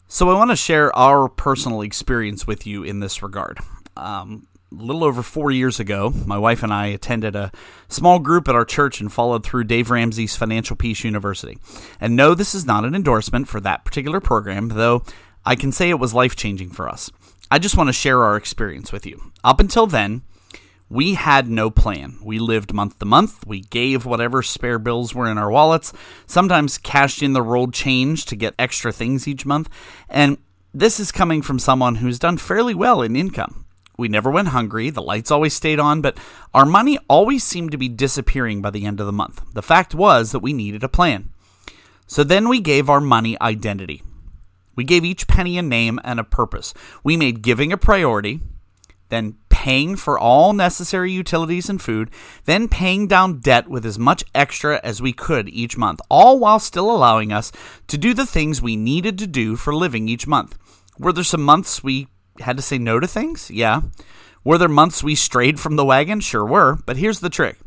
So 0.08 0.30
I 0.30 0.34
want 0.34 0.50
to 0.50 0.56
share 0.56 0.96
our 0.96 1.28
personal 1.28 1.82
experience 1.82 2.46
with 2.46 2.66
you 2.66 2.82
in 2.82 3.00
this 3.00 3.22
regard. 3.22 3.58
Um, 3.96 4.46
little 4.70 5.04
over 5.04 5.22
four 5.22 5.50
years 5.50 5.78
ago, 5.78 6.12
my 6.26 6.38
wife 6.38 6.62
and 6.62 6.72
I 6.72 6.86
attended 6.86 7.36
a 7.36 7.52
small 7.88 8.18
group 8.18 8.48
at 8.48 8.54
our 8.54 8.64
church 8.64 9.00
and 9.00 9.12
followed 9.12 9.44
through 9.44 9.64
Dave 9.64 9.90
Ramsey's 9.90 10.36
Financial 10.36 10.76
Peace 10.76 11.04
University. 11.04 11.58
And 12.00 12.16
no, 12.16 12.34
this 12.34 12.54
is 12.54 12.66
not 12.66 12.84
an 12.84 12.94
endorsement 12.94 13.48
for 13.48 13.60
that 13.60 13.84
particular 13.84 14.20
program, 14.20 14.68
though 14.68 15.02
I 15.44 15.54
can 15.54 15.72
say 15.72 15.90
it 15.90 16.00
was 16.00 16.14
life 16.14 16.34
changing 16.34 16.70
for 16.70 16.88
us. 16.88 17.10
I 17.50 17.58
just 17.60 17.76
want 17.76 17.88
to 17.88 17.92
share 17.92 18.22
our 18.22 18.36
experience 18.36 18.90
with 18.90 19.06
you. 19.06 19.32
Up 19.44 19.60
until 19.60 19.86
then, 19.86 20.22
we 20.88 21.14
had 21.14 21.48
no 21.48 21.70
plan. 21.70 22.18
We 22.22 22.38
lived 22.38 22.72
month 22.72 22.98
to 22.98 23.04
month. 23.04 23.46
We 23.46 23.60
gave 23.60 24.04
whatever 24.04 24.42
spare 24.42 24.78
bills 24.78 25.14
were 25.14 25.30
in 25.30 25.38
our 25.38 25.50
wallets, 25.50 25.92
sometimes 26.26 26.78
cashed 26.78 27.22
in 27.22 27.32
the 27.32 27.42
rolled 27.42 27.74
change 27.74 28.24
to 28.26 28.36
get 28.36 28.54
extra 28.58 28.92
things 28.92 29.28
each 29.28 29.46
month. 29.46 29.68
And 30.08 30.38
this 30.74 31.00
is 31.00 31.12
coming 31.12 31.42
from 31.42 31.58
someone 31.58 31.96
who's 31.96 32.18
done 32.18 32.36
fairly 32.36 32.74
well 32.74 33.02
in 33.02 33.16
income. 33.16 33.65
We 33.96 34.08
never 34.08 34.30
went 34.30 34.48
hungry, 34.48 34.90
the 34.90 35.02
lights 35.02 35.30
always 35.30 35.54
stayed 35.54 35.80
on, 35.80 36.02
but 36.02 36.18
our 36.52 36.66
money 36.66 36.98
always 37.08 37.42
seemed 37.42 37.70
to 37.70 37.78
be 37.78 37.88
disappearing 37.88 38.60
by 38.60 38.70
the 38.70 38.84
end 38.84 39.00
of 39.00 39.06
the 39.06 39.12
month. 39.12 39.42
The 39.54 39.62
fact 39.62 39.94
was 39.94 40.32
that 40.32 40.40
we 40.40 40.52
needed 40.52 40.84
a 40.84 40.88
plan. 40.88 41.30
So 42.06 42.22
then 42.22 42.48
we 42.48 42.60
gave 42.60 42.88
our 42.88 43.00
money 43.00 43.40
identity. 43.40 44.02
We 44.74 44.84
gave 44.84 45.04
each 45.04 45.26
penny 45.26 45.56
a 45.56 45.62
name 45.62 45.98
and 46.04 46.20
a 46.20 46.24
purpose. 46.24 46.74
We 47.02 47.16
made 47.16 47.42
giving 47.42 47.72
a 47.72 47.78
priority, 47.78 48.40
then 49.08 49.36
paying 49.48 49.96
for 49.96 50.18
all 50.18 50.52
necessary 50.52 51.10
utilities 51.10 51.70
and 51.70 51.80
food, 51.80 52.10
then 52.44 52.68
paying 52.68 53.08
down 53.08 53.40
debt 53.40 53.68
with 53.68 53.86
as 53.86 53.98
much 53.98 54.22
extra 54.34 54.78
as 54.84 55.00
we 55.00 55.12
could 55.12 55.48
each 55.48 55.78
month, 55.78 56.00
all 56.10 56.38
while 56.38 56.58
still 56.58 56.90
allowing 56.90 57.32
us 57.32 57.50
to 57.88 57.96
do 57.96 58.12
the 58.12 58.26
things 58.26 58.60
we 58.60 58.76
needed 58.76 59.18
to 59.18 59.26
do 59.26 59.56
for 59.56 59.74
living 59.74 60.08
each 60.08 60.26
month. 60.26 60.58
Were 60.98 61.12
there 61.12 61.24
some 61.24 61.42
months 61.42 61.82
we 61.82 62.08
had 62.40 62.56
to 62.56 62.62
say 62.62 62.78
no 62.78 63.00
to 63.00 63.06
things? 63.06 63.50
Yeah. 63.50 63.82
Were 64.44 64.58
there 64.58 64.68
months 64.68 65.02
we 65.02 65.14
strayed 65.14 65.58
from 65.58 65.76
the 65.76 65.84
wagon? 65.84 66.20
Sure 66.20 66.44
were. 66.44 66.78
But 66.86 66.96
here's 66.96 67.20
the 67.20 67.30
trick 67.30 67.58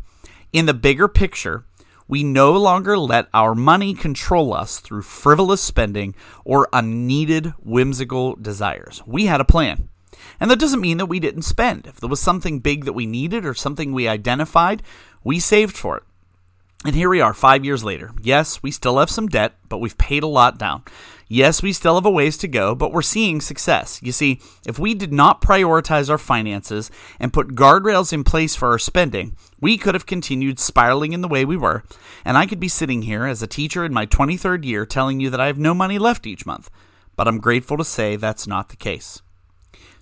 in 0.51 0.65
the 0.65 0.73
bigger 0.73 1.07
picture, 1.07 1.65
we 2.07 2.23
no 2.23 2.53
longer 2.53 2.97
let 2.97 3.27
our 3.33 3.53
money 3.53 3.93
control 3.93 4.53
us 4.53 4.79
through 4.79 5.03
frivolous 5.03 5.61
spending 5.61 6.15
or 6.43 6.67
unneeded 6.73 7.53
whimsical 7.59 8.35
desires. 8.35 9.03
We 9.05 9.27
had 9.27 9.41
a 9.41 9.45
plan. 9.45 9.89
And 10.39 10.49
that 10.49 10.59
doesn't 10.59 10.81
mean 10.81 10.97
that 10.97 11.05
we 11.05 11.19
didn't 11.19 11.43
spend. 11.43 11.85
If 11.85 11.99
there 11.99 12.09
was 12.09 12.19
something 12.19 12.59
big 12.59 12.85
that 12.85 12.93
we 12.93 13.05
needed 13.05 13.45
or 13.45 13.53
something 13.53 13.93
we 13.93 14.07
identified, 14.07 14.81
we 15.23 15.39
saved 15.39 15.77
for 15.77 15.97
it. 15.97 16.03
And 16.85 16.95
here 16.95 17.09
we 17.09 17.21
are, 17.21 17.33
five 17.33 17.65
years 17.65 17.83
later. 17.83 18.11
Yes, 18.21 18.63
we 18.63 18.71
still 18.71 18.97
have 18.99 19.09
some 19.09 19.27
debt, 19.27 19.53
but 19.67 19.79
we've 19.79 19.97
paid 19.97 20.23
a 20.23 20.27
lot 20.27 20.57
down. 20.57 20.83
Yes, 21.31 21.61
we 21.61 21.73
still 21.73 21.93
have 21.93 22.07
a 22.07 22.09
ways 22.09 22.37
to 22.37 22.47
go, 22.47 22.73
but 22.73 22.91
we're 22.91 23.03
seeing 23.03 23.39
success. 23.39 23.99
You 24.01 24.11
see, 24.11 24.41
if 24.65 24.79
we 24.79 24.95
did 24.95 25.13
not 25.13 25.41
prioritize 25.41 26.09
our 26.09 26.17
finances 26.17 26.89
and 27.19 27.31
put 27.31 27.53
guardrails 27.53 28.11
in 28.11 28.23
place 28.23 28.55
for 28.55 28.69
our 28.69 28.79
spending, 28.79 29.37
we 29.61 29.77
could 29.77 29.93
have 29.93 30.07
continued 30.07 30.57
spiraling 30.57 31.13
in 31.13 31.21
the 31.21 31.27
way 31.27 31.45
we 31.45 31.55
were, 31.55 31.83
and 32.25 32.35
I 32.35 32.47
could 32.47 32.59
be 32.59 32.67
sitting 32.67 33.03
here 33.03 33.25
as 33.25 33.43
a 33.43 33.47
teacher 33.47 33.85
in 33.85 33.93
my 33.93 34.07
23rd 34.07 34.65
year 34.65 34.87
telling 34.87 35.19
you 35.19 35.29
that 35.29 35.39
I 35.39 35.45
have 35.45 35.59
no 35.59 35.75
money 35.75 35.99
left 35.99 36.25
each 36.25 36.47
month. 36.47 36.71
But 37.15 37.27
I'm 37.27 37.37
grateful 37.37 37.77
to 37.77 37.85
say 37.85 38.15
that's 38.15 38.47
not 38.47 38.69
the 38.69 38.75
case. 38.75 39.21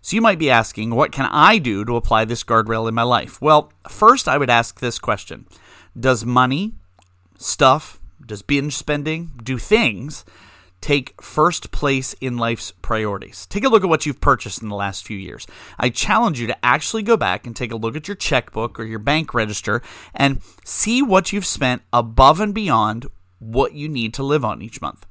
So 0.02 0.16
you 0.16 0.22
might 0.22 0.40
be 0.40 0.50
asking, 0.50 0.92
what 0.92 1.12
can 1.12 1.28
I 1.30 1.58
do 1.58 1.84
to 1.84 1.98
apply 1.98 2.24
this 2.24 2.46
guardrail 2.46 2.88
in 2.88 2.96
my 2.96 3.04
life? 3.04 3.42
Well, 3.42 3.74
first 3.90 4.30
I 4.30 4.38
would 4.38 4.50
ask 4.50 4.80
this 4.80 4.98
question 4.98 5.46
Does 6.00 6.24
money, 6.24 6.76
stuff, 7.38 8.00
does 8.26 8.44
binge 8.44 8.78
spending, 8.78 9.32
do 9.44 9.58
things 9.58 10.24
take 10.82 11.22
first 11.22 11.72
place 11.72 12.14
in 12.22 12.38
life's 12.38 12.72
priorities. 12.82 13.46
Take 13.48 13.64
a 13.64 13.70
look 13.70 13.84
at 13.84 13.90
what 13.90 14.06
you've 14.06 14.22
purchased 14.22 14.62
in 14.62 14.70
the 14.70 14.76
last 14.76 15.06
few 15.06 15.18
years. 15.18 15.48
I 15.78 15.90
challenge 15.90 16.40
you 16.40 16.48
to 16.48 16.66
actually 16.66 17.04
go 17.04 17.18
back 17.18 17.46
and 17.46 17.56
take 17.56 17.72
a 17.72 17.78
look 17.78 17.96
at 17.96 18.08
your 18.08 18.16
checkbook 18.16 18.80
or 18.80 18.84
your 18.84 19.00
bank 19.00 19.34
register 19.34 19.82
and 20.14 20.42
see 20.64 21.02
what 21.02 21.34
you've 21.34 21.46
spent 21.46 21.82
above 21.92 22.40
and 22.40 22.54
beyond 22.54 23.08
what 23.40 23.74
you 23.74 23.90
need 23.90 24.14
to 24.16 24.24
live 24.24 24.46
on 24.46 24.62
each 24.62 24.82
month. 24.82 25.06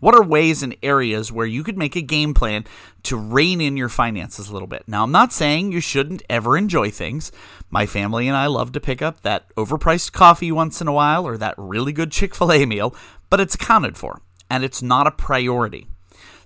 What 0.00 0.14
are 0.14 0.22
ways 0.22 0.62
and 0.62 0.76
areas 0.82 1.32
where 1.32 1.46
you 1.46 1.64
could 1.64 1.78
make 1.78 1.96
a 1.96 2.02
game 2.02 2.34
plan 2.34 2.66
to 3.04 3.16
rein 3.16 3.62
in 3.62 3.78
your 3.78 3.88
finances 3.88 4.50
a 4.50 4.52
little 4.52 4.68
bit? 4.68 4.82
Now, 4.86 5.02
I'm 5.02 5.12
not 5.12 5.32
saying 5.32 5.72
you 5.72 5.80
shouldn't 5.80 6.22
ever 6.28 6.58
enjoy 6.58 6.90
things. 6.90 7.32
My 7.70 7.86
family 7.86 8.28
and 8.28 8.36
I 8.36 8.46
love 8.48 8.72
to 8.72 8.80
pick 8.80 9.00
up 9.00 9.22
that 9.22 9.48
overpriced 9.54 10.12
coffee 10.12 10.52
once 10.52 10.82
in 10.82 10.88
a 10.88 10.92
while 10.92 11.26
or 11.26 11.38
that 11.38 11.54
really 11.56 11.92
good 11.92 12.12
Chick 12.12 12.34
fil 12.34 12.52
A 12.52 12.66
meal, 12.66 12.94
but 13.30 13.40
it's 13.40 13.54
accounted 13.54 13.96
for 13.96 14.20
and 14.50 14.64
it's 14.64 14.82
not 14.82 15.06
a 15.06 15.10
priority. 15.10 15.86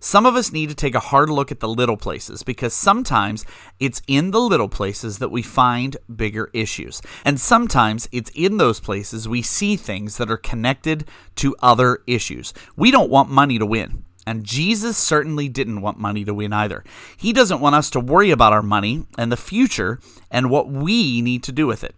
Some 0.00 0.26
of 0.26 0.37
us 0.37 0.52
need 0.52 0.69
to 0.69 0.76
take 0.76 0.95
a 0.95 1.00
hard 1.00 1.28
look 1.28 1.50
at 1.50 1.59
the 1.59 1.69
little 1.69 1.97
places 1.97 2.45
because 2.45 2.73
sometimes 2.73 3.45
it's 3.81 4.00
in 4.07 4.31
the 4.31 4.40
little 4.40 4.69
places 4.69 5.19
that 5.19 5.31
we 5.31 5.43
find 5.43 5.97
bigger 6.14 6.50
issues. 6.52 7.02
And 7.25 7.40
sometimes 7.40 8.09
it's 8.12 8.31
in 8.35 8.59
those 8.59 8.78
places 8.78 9.28
we 9.28 9.43
see 9.43 9.76
things 9.76 10.17
that 10.19 10.31
are 10.31 10.37
connected 10.37 11.09
to 11.37 11.57
other 11.61 11.99
issues. 12.07 12.55
We 12.76 12.93
don't 12.93 13.11
want 13.11 13.31
money 13.31 13.59
to 13.59 13.67
win. 13.67 14.05
And 14.25 14.45
Jesus 14.45 14.97
certainly 14.97 15.49
didn't 15.49 15.81
want 15.81 15.99
money 15.99 16.25
to 16.25 16.35
win 16.35 16.52
either. 16.52 16.85
He 17.17 17.33
doesn't 17.33 17.61
want 17.61 17.75
us 17.75 17.90
to 17.90 18.00
worry 18.00 18.31
about 18.31 18.52
our 18.52 18.62
money 18.62 19.07
and 19.17 19.33
the 19.33 19.37
future 19.37 20.00
and 20.31 20.50
what 20.50 20.69
we 20.69 21.23
need 21.23 21.43
to 21.45 21.52
do 21.52 21.67
with 21.67 21.83
it. 21.83 21.95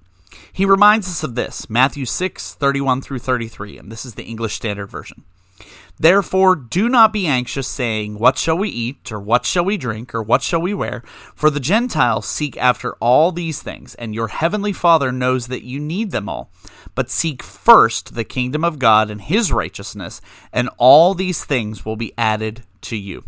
He 0.53 0.65
reminds 0.65 1.09
us 1.09 1.25
of 1.25 1.35
this 1.35 1.69
Matthew 1.69 2.05
6 2.05 2.55
31 2.55 3.03
through 3.03 3.19
33, 3.19 3.79
and 3.79 3.91
this 3.91 4.07
is 4.07 4.15
the 4.15 4.23
English 4.23 4.55
Standard 4.55 4.87
Version. 4.87 5.25
Therefore, 6.01 6.57
do 6.57 6.89
not 6.89 7.13
be 7.13 7.27
anxious, 7.27 7.69
saying, 7.69 8.19
What 8.19 8.39
shall 8.39 8.57
we 8.57 8.71
eat, 8.71 9.13
or 9.13 9.21
what 9.21 9.45
shall 9.45 9.67
we 9.67 9.77
drink, 9.77 10.15
or 10.15 10.23
what 10.23 10.43
shall 10.43 10.63
we 10.63 10.73
wear? 10.73 11.03
For 11.35 11.51
the 11.51 11.61
Gentiles 11.61 12.25
seek 12.27 12.57
after 12.57 12.95
all 12.95 13.33
these 13.33 13.61
things, 13.61 13.95
and 13.97 14.15
your 14.15 14.29
heavenly 14.29 14.73
Father 14.73 15.13
knows 15.13 15.49
that 15.49 15.63
you 15.63 15.79
need 15.79 16.11
them 16.11 16.27
all. 16.27 16.51
But 16.95 17.11
seek 17.11 17.43
first 17.43 18.15
the 18.15 18.25
kingdom 18.25 18.65
of 18.65 18.79
God 18.79 19.11
and 19.11 19.21
his 19.21 19.53
righteousness, 19.53 20.23
and 20.55 20.71
all 20.79 21.13
these 21.13 21.45
things 21.45 21.85
will 21.85 21.97
be 21.97 22.15
added 22.17 22.63
to 22.83 22.97
you. 22.97 23.25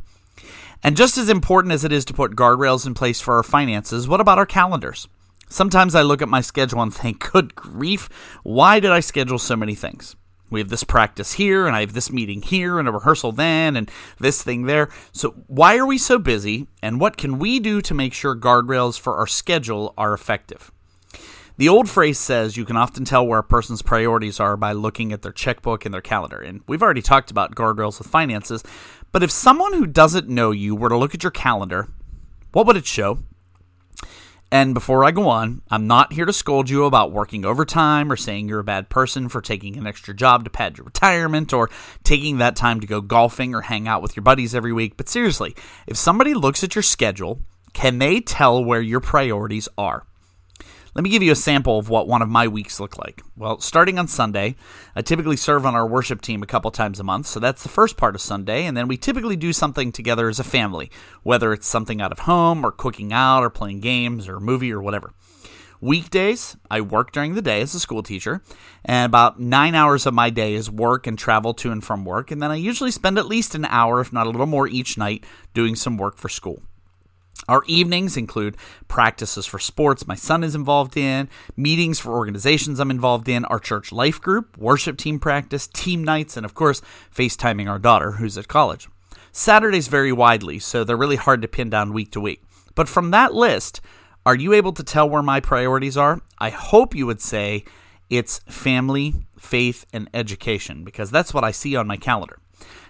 And 0.83 0.97
just 0.97 1.19
as 1.19 1.29
important 1.29 1.75
as 1.75 1.85
it 1.85 1.93
is 1.93 2.07
to 2.07 2.15
put 2.15 2.37
guardrails 2.37 2.87
in 2.87 2.95
place 2.95 3.21
for 3.21 3.35
our 3.35 3.43
finances, 3.43 4.09
what 4.09 4.23
about 4.23 4.39
our 4.39 4.47
calendars? 4.47 5.09
Sometimes 5.51 5.95
I 5.95 6.01
look 6.01 6.23
at 6.23 6.29
my 6.31 6.41
schedule 6.41 6.81
and 6.81 6.93
think, 6.93 7.31
good 7.33 7.55
grief, 7.55 8.09
why 8.43 8.81
did 8.81 8.93
I 8.93 9.01
schedule 9.01 9.39
so 9.39 9.57
many 9.57 9.75
things? 9.75 10.17
We 10.53 10.61
have 10.61 10.69
this 10.69 10.85
practice 10.85 11.33
here 11.35 11.67
and 11.67 11.75
I 11.75 11.81
have 11.81 11.95
this 11.95 12.13
meeting 12.13 12.43
here 12.43 12.79
and 12.79 12.89
a 12.89 12.93
rehearsal 12.93 13.33
then 13.33 13.77
and 13.77 13.91
this 14.19 14.43
thing 14.43 14.65
there. 14.65 14.89
So, 15.13 15.31
why 15.47 15.77
are 15.77 15.87
we 15.87 15.99
so 15.99 16.19
busy 16.19 16.69
and 16.83 17.01
what 17.01 17.17
can 17.17 17.39
we 17.39 17.59
do 17.59 17.81
to 17.81 17.95
make 17.95 18.15
sure 18.15 18.37
guardrails 18.37 19.01
for 19.01 19.17
our 19.17 19.27
schedule 19.27 19.95
are 19.97 20.13
effective? 20.13 20.71
The 21.59 21.69
old 21.69 21.89
phrase 21.89 22.19
says 22.19 22.57
you 22.57 22.65
can 22.65 22.77
often 22.77 23.05
tell 23.05 23.27
where 23.27 23.41
a 23.41 23.45
person's 23.45 23.83
priorities 23.83 24.41
are 24.41 24.57
by 24.57 24.73
looking 24.73 25.13
at 25.13 25.23
their 25.23 25.33
checkbook 25.33 25.85
and 25.85 25.93
their 25.93 26.01
calendar. 26.01 26.39
And 26.39 26.63
we've 26.67 26.83
already 26.83 27.03
talked 27.03 27.31
about 27.31 27.55
guardrails 27.55 27.99
with 27.99 28.09
finances, 28.09 28.63
but 29.13 29.23
if 29.23 29.31
someone 29.31 29.75
who 29.75 29.87
doesn't 29.87 30.29
know 30.29 30.51
you 30.51 30.75
were 30.75 30.89
to 30.89 30.97
look 30.97 31.15
at 31.15 31.23
your 31.23 31.31
calendar, 31.31 31.89
what 32.53 32.67
would 32.67 32.77
it 32.77 32.87
show? 32.87 33.19
And 34.53 34.75
before 34.75 35.03
I 35.03 35.13
go 35.13 35.31
on, 35.31 35.63
I'm 35.71 35.87
not 35.87 36.13
here 36.13 36.27
to 36.27 36.33
scold 36.33 36.69
you 36.69 36.85
about 36.85 37.11
working 37.11 37.47
overtime 37.47 38.13
or 38.13 38.17
saying 38.17 38.49
you're 38.49 38.61
a 38.61 38.65
bad 38.65 38.91
person 38.91 39.31
for 39.31 39.41
taking 39.41 39.79
an 39.79 39.87
extra 39.87 40.13
job 40.13 40.45
to 40.45 40.51
pad 40.51 40.77
your 40.77 40.85
retirement 40.85 41.55
or 41.55 41.71
taking 42.05 42.37
that 42.37 42.55
time 42.55 42.79
to 42.81 42.87
go 42.87 43.01
golfing 43.01 43.55
or 43.55 43.63
hang 43.63 43.89
out 43.89 44.03
with 44.03 44.15
your 44.15 44.23
buddies 44.23 44.55
every 44.55 44.75
week. 44.75 44.99
But 44.99 45.09
seriously, 45.09 45.57
if 45.87 45.97
somebody 45.97 46.35
looks 46.35 46.63
at 46.63 46.75
your 46.75 46.83
schedule, 46.83 47.41
can 47.73 47.99
they 47.99 48.21
tell 48.21 48.63
where 48.63 48.83
your 48.83 49.01
priorities 49.01 49.71
are? 49.79 50.05
Let 50.95 51.05
me 51.05 51.11
give 51.11 51.23
you 51.23 51.33
a 51.33 51.37
sample 51.37 51.79
of 51.79 51.89
what 51.89 52.07
one 52.07 52.21
of 52.21 52.29
my 52.29 52.47
weeks 52.47 52.79
look 52.79 52.99
like. 52.99 53.23
Well, 53.35 53.61
starting 53.61 53.99
on 53.99 54.09
Sunday, 54.09 54.57
I 54.95 55.01
typically 55.01 55.39
serve 55.39 55.65
on 55.65 55.75
our 55.75 55.87
worship 55.87 56.21
team 56.21 56.43
a 56.43 56.47
couple 56.47 56.71
times 56.71 57.01
a 57.01 57.05
month, 57.05 57.27
so 57.27 57.41
that's 57.41 57.63
the 57.63 57.71
first 57.71 57.97
part 57.97 58.15
of 58.15 58.21
Sunday, 58.21 58.67
and 58.67 58.77
then 58.77 58.89
we 58.89 58.99
typically 58.99 59.37
do 59.37 59.55
something 59.55 59.91
together 59.91 60.29
as 60.29 60.39
a 60.39 60.45
family, 60.45 60.91
whether 61.23 61.55
it's 61.55 61.67
something 61.67 62.03
out 62.03 62.13
of 62.13 62.21
home 62.21 62.63
or 62.63 62.71
cooking 62.71 63.11
out 63.11 63.43
or 63.43 63.49
playing 63.49 63.81
games 63.81 64.29
or 64.29 64.37
a 64.37 64.41
movie 64.41 64.71
or 64.71 64.83
whatever. 64.83 65.15
Weekdays, 65.81 66.59
I 66.71 66.83
work 66.83 67.11
during 67.11 67.35
the 67.35 67.43
day 67.43 67.63
as 67.63 67.75
a 67.75 67.81
school 67.81 68.03
teacher, 68.03 68.43
and 68.85 69.09
about 69.09 69.41
nine 69.41 69.75
hours 69.75 70.05
of 70.05 70.13
my 70.13 70.29
day 70.29 70.53
is 70.53 70.71
work 70.71 71.07
and 71.07 71.19
travel 71.19 71.55
to 71.55 71.73
and 71.73 71.83
from 71.83 72.05
work, 72.05 72.31
and 72.31 72.43
then 72.43 72.51
I 72.51 72.57
usually 72.57 72.91
spend 72.91 73.17
at 73.17 73.27
least 73.27 73.55
an 73.55 73.65
hour, 73.65 74.01
if 74.03 74.13
not 74.13 74.27
a 74.27 74.31
little 74.31 74.47
more, 74.47 74.69
each 74.69 74.99
night 74.99 75.25
doing 75.55 75.75
some 75.75 75.97
work 75.97 76.19
for 76.19 76.29
school. 76.29 76.63
Our 77.49 77.65
evenings 77.67 78.17
include 78.17 78.57
practices 78.87 79.47
for 79.47 79.59
sports 79.59 80.07
my 80.07 80.15
son 80.15 80.45
is 80.45 80.55
involved 80.55 80.97
in, 80.97 81.29
meetings 81.57 81.99
for 81.99 82.13
organizations 82.13 82.79
I'm 82.79 82.91
involved 82.91 83.29
in, 83.29 83.45
our 83.47 83.59
church 83.59 83.91
life 83.91 84.21
group, 84.21 84.57
worship 84.57 84.97
team 84.97 85.19
practice, 85.19 85.67
team 85.67 86.05
nights, 86.05 86.37
and 86.37 86.47
of 86.47 86.55
course, 86.55 86.81
FaceTiming 87.15 87.69
our 87.69 87.81
daughter 87.81 88.13
who's 88.13 88.39
at 88.39 88.47
college. 88.47 88.89
Saturdays 89.33 89.89
vary 89.89 90.13
widely, 90.13 90.59
so 90.59 90.85
they're 90.85 90.97
really 90.97 91.17
hard 91.17 91.43
to 91.43 91.49
pin 91.49 91.71
down 91.71 91.93
week 91.93 92.13
to 92.13 92.21
week. 92.21 92.43
But 92.75 92.89
from 92.89 93.11
that 93.11 93.35
list, 93.35 93.81
are 94.25 94.37
you 94.37 94.53
able 94.53 94.73
to 94.73 94.85
tell 94.85 95.09
where 95.09 95.23
my 95.23 95.41
priorities 95.41 95.97
are? 95.97 96.21
I 96.39 96.51
hope 96.51 96.95
you 96.95 97.07
would 97.07 97.21
say 97.21 97.65
it's 98.09 98.39
family, 98.41 99.15
faith, 99.39 99.85
and 99.93 100.09
education, 100.15 100.85
because 100.85 101.11
that's 101.11 101.35
what 101.35 101.45
I 101.45 101.51
see 101.51 101.75
on 101.75 101.87
my 101.87 101.97
calendar. 101.97 102.39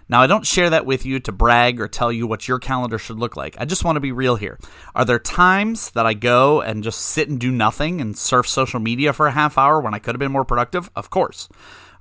Now, 0.08 0.20
I 0.20 0.26
don't 0.26 0.46
share 0.46 0.70
that 0.70 0.86
with 0.86 1.06
you 1.06 1.20
to 1.20 1.32
brag 1.32 1.80
or 1.80 1.88
tell 1.88 2.12
you 2.12 2.26
what 2.26 2.48
your 2.48 2.58
calendar 2.58 2.98
should 2.98 3.18
look 3.18 3.36
like. 3.36 3.56
I 3.58 3.64
just 3.64 3.84
want 3.84 3.96
to 3.96 4.00
be 4.00 4.12
real 4.12 4.36
here. 4.36 4.58
Are 4.94 5.04
there 5.04 5.18
times 5.18 5.90
that 5.92 6.06
I 6.06 6.14
go 6.14 6.60
and 6.60 6.84
just 6.84 7.00
sit 7.00 7.28
and 7.28 7.40
do 7.40 7.50
nothing 7.50 8.00
and 8.00 8.16
surf 8.16 8.46
social 8.48 8.80
media 8.80 9.12
for 9.12 9.26
a 9.26 9.32
half 9.32 9.56
hour 9.56 9.80
when 9.80 9.94
I 9.94 9.98
could 9.98 10.14
have 10.14 10.20
been 10.20 10.32
more 10.32 10.44
productive? 10.44 10.90
Of 10.94 11.10
course. 11.10 11.48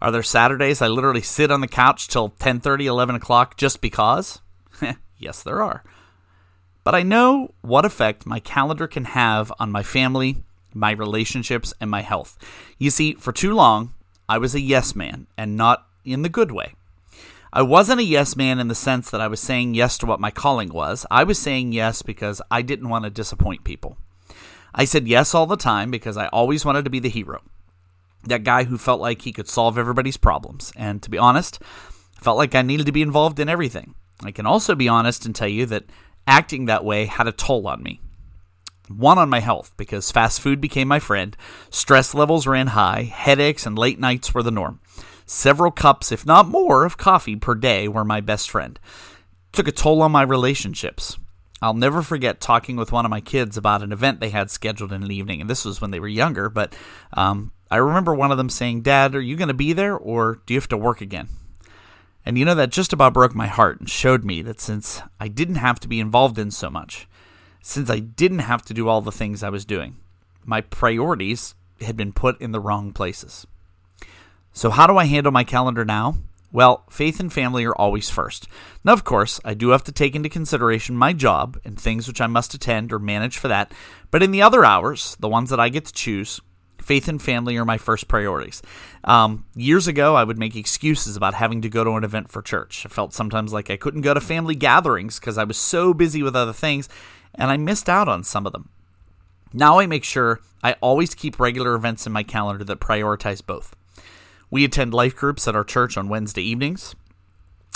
Are 0.01 0.11
there 0.11 0.23
Saturdays 0.23 0.81
I 0.81 0.87
literally 0.87 1.21
sit 1.21 1.51
on 1.51 1.61
the 1.61 1.67
couch 1.67 2.07
till 2.07 2.29
10:30, 2.29 2.85
11 2.85 3.15
o'clock 3.15 3.55
just 3.55 3.81
because? 3.81 4.41
yes, 5.17 5.43
there 5.43 5.61
are. 5.61 5.83
But 6.83 6.95
I 6.95 7.03
know 7.03 7.53
what 7.61 7.85
effect 7.85 8.25
my 8.25 8.39
calendar 8.39 8.87
can 8.87 9.05
have 9.05 9.53
on 9.59 9.71
my 9.71 9.83
family, 9.83 10.43
my 10.73 10.91
relationships, 10.91 11.73
and 11.79 11.91
my 11.91 12.01
health. 12.01 12.37
You 12.79 12.89
see, 12.89 13.13
for 13.13 13.31
too 13.31 13.53
long, 13.53 13.93
I 14.27 14.39
was 14.39 14.55
a 14.55 14.59
yes 14.59 14.95
man, 14.95 15.27
and 15.37 15.55
not 15.55 15.85
in 16.03 16.23
the 16.23 16.29
good 16.29 16.51
way. 16.51 16.73
I 17.53 17.63
wasn't 17.63 17.99
a 17.99 18.03
yes 18.03 18.37
man 18.37 18.59
in 18.59 18.69
the 18.69 18.75
sense 18.75 19.09
that 19.09 19.19
I 19.19 19.27
was 19.27 19.41
saying 19.41 19.73
yes 19.73 19.97
to 19.97 20.05
what 20.05 20.21
my 20.21 20.31
calling 20.31 20.69
was. 20.69 21.05
I 21.11 21.25
was 21.25 21.37
saying 21.37 21.73
yes 21.73 22.01
because 22.01 22.41
I 22.49 22.61
didn't 22.61 22.87
want 22.87 23.03
to 23.03 23.09
disappoint 23.09 23.65
people. 23.65 23.97
I 24.73 24.85
said 24.85 25.05
yes 25.05 25.35
all 25.35 25.45
the 25.45 25.57
time 25.57 25.91
because 25.91 26.15
I 26.15 26.27
always 26.27 26.63
wanted 26.63 26.85
to 26.85 26.89
be 26.89 26.99
the 26.99 27.09
hero. 27.09 27.41
That 28.23 28.45
guy 28.45 28.63
who 28.63 28.77
felt 28.77 29.01
like 29.01 29.23
he 29.23 29.33
could 29.33 29.49
solve 29.49 29.77
everybody's 29.77 30.15
problems. 30.15 30.71
And 30.77 31.03
to 31.03 31.09
be 31.09 31.17
honest, 31.17 31.59
felt 32.21 32.37
like 32.37 32.55
I 32.55 32.61
needed 32.61 32.85
to 32.85 32.93
be 32.93 33.01
involved 33.01 33.37
in 33.37 33.49
everything. 33.49 33.95
I 34.23 34.31
can 34.31 34.45
also 34.45 34.75
be 34.75 34.87
honest 34.87 35.25
and 35.25 35.35
tell 35.35 35.47
you 35.47 35.65
that 35.65 35.85
acting 36.25 36.65
that 36.65 36.85
way 36.85 37.05
had 37.05 37.27
a 37.27 37.33
toll 37.33 37.67
on 37.67 37.83
me. 37.83 37.99
One 38.87 39.17
on 39.17 39.29
my 39.29 39.39
health, 39.39 39.73
because 39.77 40.11
fast 40.11 40.41
food 40.41 40.61
became 40.61 40.87
my 40.87 40.99
friend, 40.99 41.35
stress 41.69 42.13
levels 42.13 42.45
ran 42.45 42.67
high, 42.67 43.03
headaches 43.03 43.65
and 43.65 43.77
late 43.77 43.99
nights 43.99 44.33
were 44.33 44.43
the 44.43 44.51
norm. 44.51 44.80
Several 45.33 45.71
cups, 45.71 46.11
if 46.11 46.25
not 46.25 46.49
more, 46.49 46.83
of 46.83 46.97
coffee 46.97 47.37
per 47.37 47.55
day 47.55 47.87
were 47.87 48.03
my 48.03 48.19
best 48.19 48.51
friend. 48.51 48.77
Took 49.53 49.69
a 49.69 49.71
toll 49.71 50.01
on 50.01 50.11
my 50.11 50.23
relationships. 50.23 51.17
I'll 51.61 51.73
never 51.73 52.01
forget 52.01 52.41
talking 52.41 52.75
with 52.75 52.91
one 52.91 53.05
of 53.05 53.11
my 53.11 53.21
kids 53.21 53.55
about 53.55 53.81
an 53.81 53.93
event 53.93 54.19
they 54.19 54.31
had 54.31 54.51
scheduled 54.51 54.91
in 54.91 54.99
the 54.99 55.15
evening, 55.15 55.39
and 55.39 55.49
this 55.49 55.63
was 55.63 55.79
when 55.79 55.91
they 55.91 56.01
were 56.01 56.09
younger. 56.09 56.49
But 56.49 56.75
um, 57.13 57.53
I 57.71 57.77
remember 57.77 58.13
one 58.13 58.31
of 58.31 58.37
them 58.37 58.49
saying, 58.49 58.81
Dad, 58.81 59.15
are 59.15 59.21
you 59.21 59.37
going 59.37 59.47
to 59.47 59.53
be 59.53 59.71
there 59.71 59.95
or 59.95 60.41
do 60.45 60.53
you 60.53 60.59
have 60.59 60.67
to 60.67 60.77
work 60.77 60.99
again? 60.99 61.29
And 62.25 62.37
you 62.37 62.43
know, 62.43 62.55
that 62.55 62.69
just 62.69 62.91
about 62.91 63.13
broke 63.13 63.33
my 63.33 63.47
heart 63.47 63.79
and 63.79 63.89
showed 63.89 64.25
me 64.25 64.41
that 64.41 64.59
since 64.59 65.01
I 65.17 65.29
didn't 65.29 65.55
have 65.55 65.79
to 65.79 65.87
be 65.87 66.01
involved 66.01 66.39
in 66.39 66.51
so 66.51 66.69
much, 66.69 67.07
since 67.61 67.89
I 67.89 67.99
didn't 67.99 68.39
have 68.39 68.63
to 68.63 68.73
do 68.73 68.89
all 68.89 68.99
the 68.99 69.13
things 69.13 69.43
I 69.43 69.49
was 69.49 69.63
doing, 69.63 69.95
my 70.43 70.59
priorities 70.59 71.55
had 71.79 71.95
been 71.95 72.11
put 72.11 72.39
in 72.41 72.51
the 72.51 72.59
wrong 72.59 72.91
places. 72.91 73.47
So, 74.53 74.69
how 74.69 74.85
do 74.85 74.97
I 74.97 75.05
handle 75.05 75.31
my 75.31 75.43
calendar 75.43 75.85
now? 75.85 76.15
Well, 76.51 76.83
faith 76.89 77.21
and 77.21 77.31
family 77.31 77.63
are 77.63 77.75
always 77.75 78.09
first. 78.09 78.47
Now, 78.83 78.91
of 78.91 79.05
course, 79.05 79.39
I 79.45 79.53
do 79.53 79.69
have 79.69 79.85
to 79.85 79.93
take 79.93 80.15
into 80.15 80.27
consideration 80.27 80.97
my 80.97 81.13
job 81.13 81.57
and 81.63 81.79
things 81.79 82.07
which 82.07 82.19
I 82.19 82.27
must 82.27 82.53
attend 82.53 82.91
or 82.91 82.99
manage 82.99 83.37
for 83.37 83.47
that, 83.47 83.73
but 84.11 84.21
in 84.21 84.31
the 84.31 84.41
other 84.41 84.65
hours, 84.65 85.15
the 85.21 85.29
ones 85.29 85.49
that 85.49 85.61
I 85.61 85.69
get 85.69 85.85
to 85.85 85.93
choose, 85.93 86.41
faith 86.81 87.07
and 87.07 87.21
family 87.21 87.55
are 87.55 87.63
my 87.63 87.77
first 87.77 88.09
priorities. 88.09 88.61
Um, 89.05 89.45
years 89.55 89.87
ago, 89.87 90.15
I 90.15 90.25
would 90.25 90.37
make 90.37 90.57
excuses 90.57 91.15
about 91.15 91.35
having 91.35 91.61
to 91.61 91.69
go 91.69 91.85
to 91.85 91.91
an 91.91 92.03
event 92.03 92.29
for 92.29 92.41
church. 92.41 92.85
I 92.85 92.89
felt 92.89 93.13
sometimes 93.13 93.53
like 93.53 93.69
I 93.69 93.77
couldn't 93.77 94.01
go 94.01 94.13
to 94.13 94.19
family 94.19 94.55
gatherings 94.55 95.17
because 95.17 95.37
I 95.37 95.45
was 95.45 95.57
so 95.57 95.93
busy 95.93 96.21
with 96.21 96.35
other 96.35 96.53
things, 96.53 96.89
and 97.33 97.49
I 97.49 97.55
missed 97.55 97.87
out 97.87 98.09
on 98.09 98.25
some 98.25 98.45
of 98.45 98.51
them. 98.51 98.67
Now 99.53 99.79
I 99.79 99.85
make 99.85 100.03
sure 100.03 100.41
I 100.61 100.73
always 100.81 101.15
keep 101.15 101.39
regular 101.39 101.75
events 101.75 102.05
in 102.05 102.11
my 102.11 102.23
calendar 102.23 102.65
that 102.65 102.81
prioritize 102.81 103.45
both. 103.45 103.73
We 104.51 104.65
attend 104.65 104.93
life 104.93 105.15
groups 105.15 105.47
at 105.47 105.55
our 105.55 105.63
church 105.63 105.97
on 105.97 106.09
Wednesday 106.09 106.43
evenings. 106.43 106.93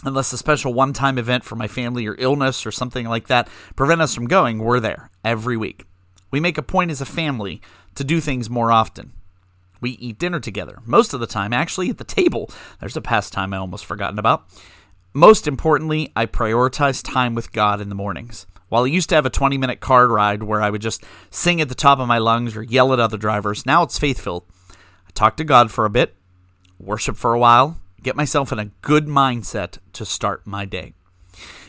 Unless 0.03 0.33
a 0.33 0.37
special 0.37 0.73
one 0.73 0.91
time 0.91 1.17
event 1.17 1.45
for 1.45 1.55
my 1.55 1.67
family 1.67 2.05
or 2.05 2.15
illness 2.19 2.65
or 2.65 2.71
something 2.71 3.07
like 3.07 3.27
that 3.27 3.47
prevent 3.77 4.01
us 4.01 4.13
from 4.13 4.27
going, 4.27 4.59
we're 4.59 4.81
there 4.81 5.09
every 5.23 5.55
week. 5.55 5.85
We 6.31 6.41
make 6.41 6.57
a 6.57 6.61
point 6.61 6.91
as 6.91 6.99
a 6.99 7.05
family 7.05 7.61
to 7.95 8.03
do 8.03 8.19
things 8.19 8.49
more 8.49 8.73
often. 8.73 9.13
We 9.79 9.91
eat 9.91 10.19
dinner 10.19 10.41
together, 10.41 10.79
most 10.85 11.13
of 11.13 11.21
the 11.21 11.27
time, 11.27 11.53
actually, 11.53 11.89
at 11.89 11.97
the 11.97 12.03
table. 12.03 12.49
There's 12.79 12.97
a 12.97 13.01
pastime 13.01 13.53
I 13.53 13.57
almost 13.57 13.85
forgotten 13.85 14.19
about. 14.19 14.45
Most 15.13 15.47
importantly, 15.47 16.11
I 16.13 16.25
prioritize 16.25 17.01
time 17.01 17.35
with 17.35 17.53
God 17.53 17.79
in 17.79 17.87
the 17.87 17.95
mornings. 17.95 18.47
While 18.67 18.83
I 18.83 18.87
used 18.87 19.07
to 19.09 19.15
have 19.15 19.25
a 19.25 19.29
20 19.29 19.57
minute 19.57 19.79
car 19.79 20.07
ride 20.07 20.43
where 20.43 20.61
I 20.61 20.69
would 20.69 20.81
just 20.81 21.05
sing 21.29 21.61
at 21.61 21.69
the 21.69 21.75
top 21.75 21.99
of 21.99 22.07
my 22.07 22.17
lungs 22.17 22.57
or 22.57 22.63
yell 22.63 22.91
at 22.91 22.99
other 22.99 23.17
drivers, 23.17 23.65
now 23.65 23.83
it's 23.83 23.97
faith 23.97 24.19
filled. 24.19 24.43
I 24.71 25.11
talk 25.13 25.37
to 25.37 25.45
God 25.45 25.71
for 25.71 25.85
a 25.85 25.89
bit, 25.89 26.15
worship 26.79 27.17
for 27.17 27.33
a 27.33 27.39
while, 27.39 27.79
get 28.01 28.15
myself 28.15 28.51
in 28.51 28.59
a 28.59 28.71
good 28.81 29.07
mindset 29.07 29.79
to 29.93 30.05
start 30.05 30.45
my 30.45 30.65
day. 30.65 30.93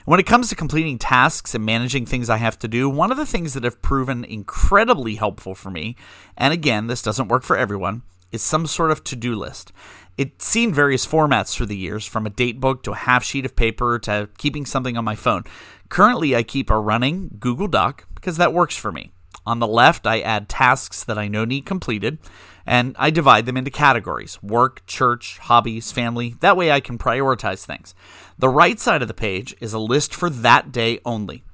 When 0.05 0.21
it 0.21 0.27
comes 0.27 0.49
to 0.49 0.55
completing 0.55 0.99
tasks 0.99 1.55
and 1.55 1.65
managing 1.65 2.07
things 2.07 2.31
I 2.31 2.37
have 2.37 2.59
to 2.61 2.69
do, 2.69 2.89
one 2.89 3.11
of 3.11 3.17
the 3.17 3.27
things 3.27 3.55
that 3.55 3.65
have 3.65 3.83
proven 3.83 4.25
incredibly 4.25 5.17
helpful 5.17 5.55
for 5.55 5.71
me, 5.71 5.97
and 6.37 6.53
again, 6.53 6.87
this 6.87 7.03
doesn't 7.03 7.29
work 7.29 7.43
for 7.43 7.57
everyone, 7.57 8.03
is 8.31 8.43
some 8.43 8.67
sort 8.67 8.93
of 8.93 9.03
to 9.05 9.17
do 9.17 9.35
list. 9.35 9.73
It's 10.17 10.47
seen 10.47 10.73
various 10.73 11.07
formats 11.07 11.55
through 11.55 11.67
the 11.67 11.77
years, 11.77 12.07
from 12.07 12.25
a 12.25 12.31
date 12.31 12.61
book 12.61 12.83
to 12.85 12.93
a 12.93 12.97
half 12.97 13.25
sheet 13.25 13.45
of 13.45 13.57
paper 13.57 13.99
to 14.01 14.29
keeping 14.39 14.65
something 14.65 14.97
on 14.97 15.05
my 15.05 15.17
phone. 15.17 15.43
Currently, 15.89 16.37
I 16.37 16.43
keep 16.43 16.71
a 16.71 16.79
running 16.79 17.37
Google 17.41 17.69
Doc 17.69 18.07
because 18.15 18.37
that 18.37 18.53
works 18.53 18.77
for 18.77 18.93
me. 18.93 19.11
On 19.45 19.59
the 19.59 19.67
left, 19.67 20.07
I 20.07 20.21
add 20.21 20.49
tasks 20.49 21.05
that 21.05 21.19
I 21.19 21.29
know 21.29 21.45
need 21.45 21.67
completed 21.67 22.19
and 22.66 22.96
I 22.99 23.11
divide 23.11 23.46
them 23.46 23.56
into 23.56 23.70
categories 23.70 24.42
work, 24.42 24.85
church, 24.87 25.38
hobbies, 25.38 25.92
family. 25.92 26.35
That 26.40 26.56
way 26.56 26.73
I 26.73 26.80
can 26.80 26.99
prioritize 26.99 27.64
things. 27.64 27.94
The 28.38 28.49
right 28.49 28.78
side 28.78 29.02
of 29.02 29.08
the 29.08 29.14
page 29.14 29.54
is 29.61 29.73
a 29.73 29.78
list 29.78 30.14
for 30.14 30.28
that 30.28 30.73
day 30.73 30.99
only. 31.04 31.44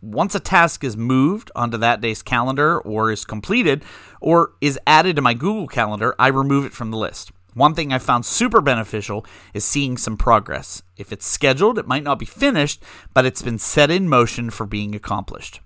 Once 0.00 0.34
a 0.34 0.40
task 0.40 0.84
is 0.84 0.96
moved 0.96 1.50
onto 1.56 1.78
that 1.78 2.00
day's 2.00 2.22
calendar 2.22 2.78
or 2.80 3.10
is 3.10 3.24
completed 3.24 3.82
or 4.20 4.52
is 4.60 4.78
added 4.86 5.16
to 5.16 5.22
my 5.22 5.32
Google 5.32 5.66
Calendar, 5.66 6.14
I 6.18 6.28
remove 6.28 6.66
it 6.66 6.74
from 6.74 6.90
the 6.90 6.98
list. 6.98 7.32
One 7.54 7.74
thing 7.74 7.92
I 7.92 7.98
found 7.98 8.26
super 8.26 8.60
beneficial 8.60 9.24
is 9.54 9.64
seeing 9.64 9.96
some 9.96 10.16
progress. 10.16 10.82
If 10.96 11.12
it's 11.12 11.26
scheduled, 11.26 11.78
it 11.78 11.86
might 11.86 12.02
not 12.02 12.18
be 12.18 12.26
finished, 12.26 12.82
but 13.14 13.24
it's 13.24 13.42
been 13.42 13.58
set 13.58 13.90
in 13.90 14.08
motion 14.08 14.50
for 14.50 14.66
being 14.66 14.94
accomplished. 14.94 15.60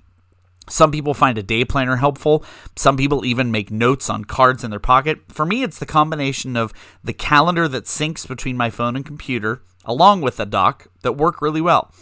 Some 0.69 0.91
people 0.91 1.15
find 1.15 1.39
a 1.39 1.43
day 1.43 1.65
planner 1.65 1.97
helpful. 1.97 2.45
Some 2.77 2.97
people 2.97 3.25
even 3.25 3.51
make 3.51 3.71
notes 3.71 4.11
on 4.11 4.25
cards 4.25 4.65
in 4.65 4.71
their 4.71 4.81
pocket. 4.81 5.21
For 5.29 5.47
me, 5.47 5.63
it's 5.63 5.79
the 5.79 5.87
combination 5.87 6.57
of 6.57 6.73
the 7.03 7.13
calendar 7.13 7.69
that 7.69 7.85
syncs 7.85 8.27
between 8.27 8.57
my 8.57 8.71
phone 8.71 8.97
and 8.97 9.05
computer, 9.05 9.63
along 9.85 10.21
with 10.21 10.39
a 10.41 10.47
doc, 10.47 10.89
that 11.03 11.13
work 11.13 11.41
really 11.41 11.61
well. 11.61 11.93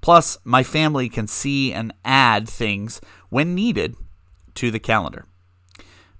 Plus, 0.00 0.38
my 0.44 0.62
family 0.62 1.08
can 1.08 1.26
see 1.26 1.72
and 1.72 1.92
add 2.04 2.48
things 2.48 3.00
when 3.28 3.54
needed 3.54 3.96
to 4.54 4.70
the 4.70 4.78
calendar. 4.78 5.26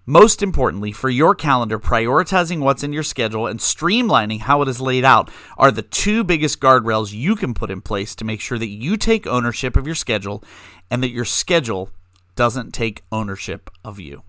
Most 0.08 0.40
importantly, 0.40 0.92
for 0.92 1.10
your 1.10 1.34
calendar, 1.34 1.80
prioritizing 1.80 2.60
what's 2.60 2.84
in 2.84 2.92
your 2.92 3.02
schedule 3.02 3.48
and 3.48 3.58
streamlining 3.58 4.38
how 4.38 4.62
it 4.62 4.68
is 4.68 4.80
laid 4.80 5.04
out 5.04 5.28
are 5.58 5.72
the 5.72 5.82
two 5.82 6.22
biggest 6.22 6.60
guardrails 6.60 7.12
you 7.12 7.34
can 7.34 7.54
put 7.54 7.72
in 7.72 7.80
place 7.80 8.14
to 8.14 8.24
make 8.24 8.40
sure 8.40 8.56
that 8.56 8.68
you 8.68 8.96
take 8.96 9.26
ownership 9.26 9.76
of 9.76 9.84
your 9.84 9.96
schedule 9.96 10.44
and 10.92 11.02
that 11.02 11.10
your 11.10 11.24
schedule 11.24 11.90
doesn't 12.37 12.72
take 12.72 13.03
ownership 13.11 13.70
of 13.85 13.99
you. 13.99 14.22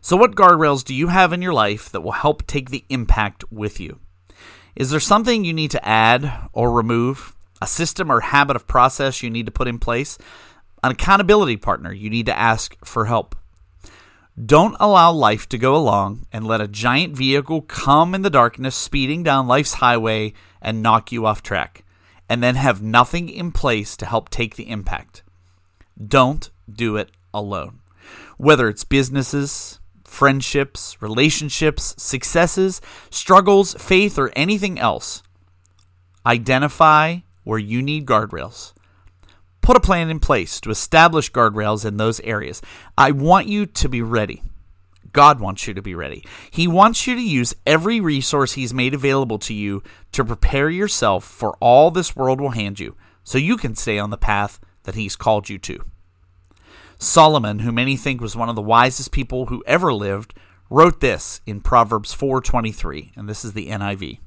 So, 0.00 0.16
what 0.16 0.36
guardrails 0.36 0.84
do 0.84 0.94
you 0.94 1.08
have 1.08 1.32
in 1.32 1.42
your 1.42 1.52
life 1.52 1.90
that 1.90 2.02
will 2.02 2.12
help 2.12 2.46
take 2.46 2.70
the 2.70 2.84
impact 2.88 3.44
with 3.50 3.80
you? 3.80 3.98
Is 4.76 4.90
there 4.90 5.00
something 5.00 5.44
you 5.44 5.52
need 5.52 5.72
to 5.72 5.88
add 5.88 6.48
or 6.52 6.70
remove? 6.70 7.34
A 7.60 7.66
system 7.66 8.12
or 8.12 8.20
habit 8.20 8.54
of 8.54 8.68
process 8.68 9.22
you 9.22 9.30
need 9.30 9.46
to 9.46 9.52
put 9.52 9.66
in 9.66 9.78
place? 9.78 10.16
An 10.84 10.92
accountability 10.92 11.56
partner 11.56 11.92
you 11.92 12.08
need 12.08 12.26
to 12.26 12.38
ask 12.38 12.76
for 12.84 13.06
help? 13.06 13.34
Don't 14.44 14.76
allow 14.78 15.10
life 15.10 15.48
to 15.48 15.58
go 15.58 15.74
along 15.74 16.26
and 16.32 16.46
let 16.46 16.60
a 16.60 16.68
giant 16.68 17.16
vehicle 17.16 17.62
come 17.62 18.14
in 18.14 18.22
the 18.22 18.30
darkness 18.30 18.76
speeding 18.76 19.24
down 19.24 19.48
life's 19.48 19.74
highway 19.74 20.32
and 20.62 20.80
knock 20.80 21.10
you 21.10 21.26
off 21.26 21.42
track, 21.42 21.84
and 22.28 22.40
then 22.40 22.54
have 22.54 22.80
nothing 22.80 23.28
in 23.28 23.50
place 23.50 23.96
to 23.96 24.06
help 24.06 24.28
take 24.28 24.54
the 24.54 24.70
impact. 24.70 25.24
Don't 26.06 26.50
do 26.72 26.96
it 26.96 27.10
alone. 27.32 27.80
Whether 28.36 28.68
it's 28.68 28.84
businesses, 28.84 29.80
friendships, 30.04 30.96
relationships, 31.00 31.94
successes, 31.98 32.80
struggles, 33.10 33.74
faith, 33.74 34.18
or 34.18 34.32
anything 34.34 34.78
else, 34.78 35.22
identify 36.24 37.18
where 37.44 37.58
you 37.58 37.82
need 37.82 38.06
guardrails. 38.06 38.72
Put 39.60 39.76
a 39.76 39.80
plan 39.80 40.08
in 40.08 40.18
place 40.20 40.60
to 40.60 40.70
establish 40.70 41.30
guardrails 41.30 41.84
in 41.84 41.96
those 41.96 42.20
areas. 42.20 42.62
I 42.96 43.10
want 43.10 43.48
you 43.48 43.66
to 43.66 43.88
be 43.88 44.00
ready. 44.02 44.42
God 45.12 45.40
wants 45.40 45.66
you 45.66 45.74
to 45.74 45.82
be 45.82 45.94
ready. 45.94 46.24
He 46.50 46.66
wants 46.66 47.06
you 47.06 47.14
to 47.14 47.22
use 47.22 47.54
every 47.66 48.00
resource 48.00 48.52
He's 48.52 48.74
made 48.74 48.94
available 48.94 49.38
to 49.40 49.54
you 49.54 49.82
to 50.12 50.24
prepare 50.24 50.70
yourself 50.70 51.24
for 51.24 51.56
all 51.60 51.90
this 51.90 52.14
world 52.14 52.40
will 52.40 52.50
hand 52.50 52.78
you 52.78 52.96
so 53.24 53.38
you 53.38 53.56
can 53.56 53.74
stay 53.74 53.98
on 53.98 54.10
the 54.10 54.16
path 54.16 54.60
that 54.84 54.94
He's 54.94 55.16
called 55.16 55.48
you 55.48 55.58
to. 55.58 55.84
Solomon, 56.98 57.60
who 57.60 57.70
many 57.70 57.96
think 57.96 58.20
was 58.20 58.34
one 58.34 58.48
of 58.48 58.56
the 58.56 58.62
wisest 58.62 59.12
people 59.12 59.46
who 59.46 59.62
ever 59.66 59.92
lived, 59.92 60.34
wrote 60.68 61.00
this 61.00 61.40
in 61.46 61.60
Proverbs 61.60 62.12
4:23, 62.12 63.12
and 63.16 63.28
this 63.28 63.44
is 63.44 63.52
the 63.52 63.68
NIV. 63.68 64.18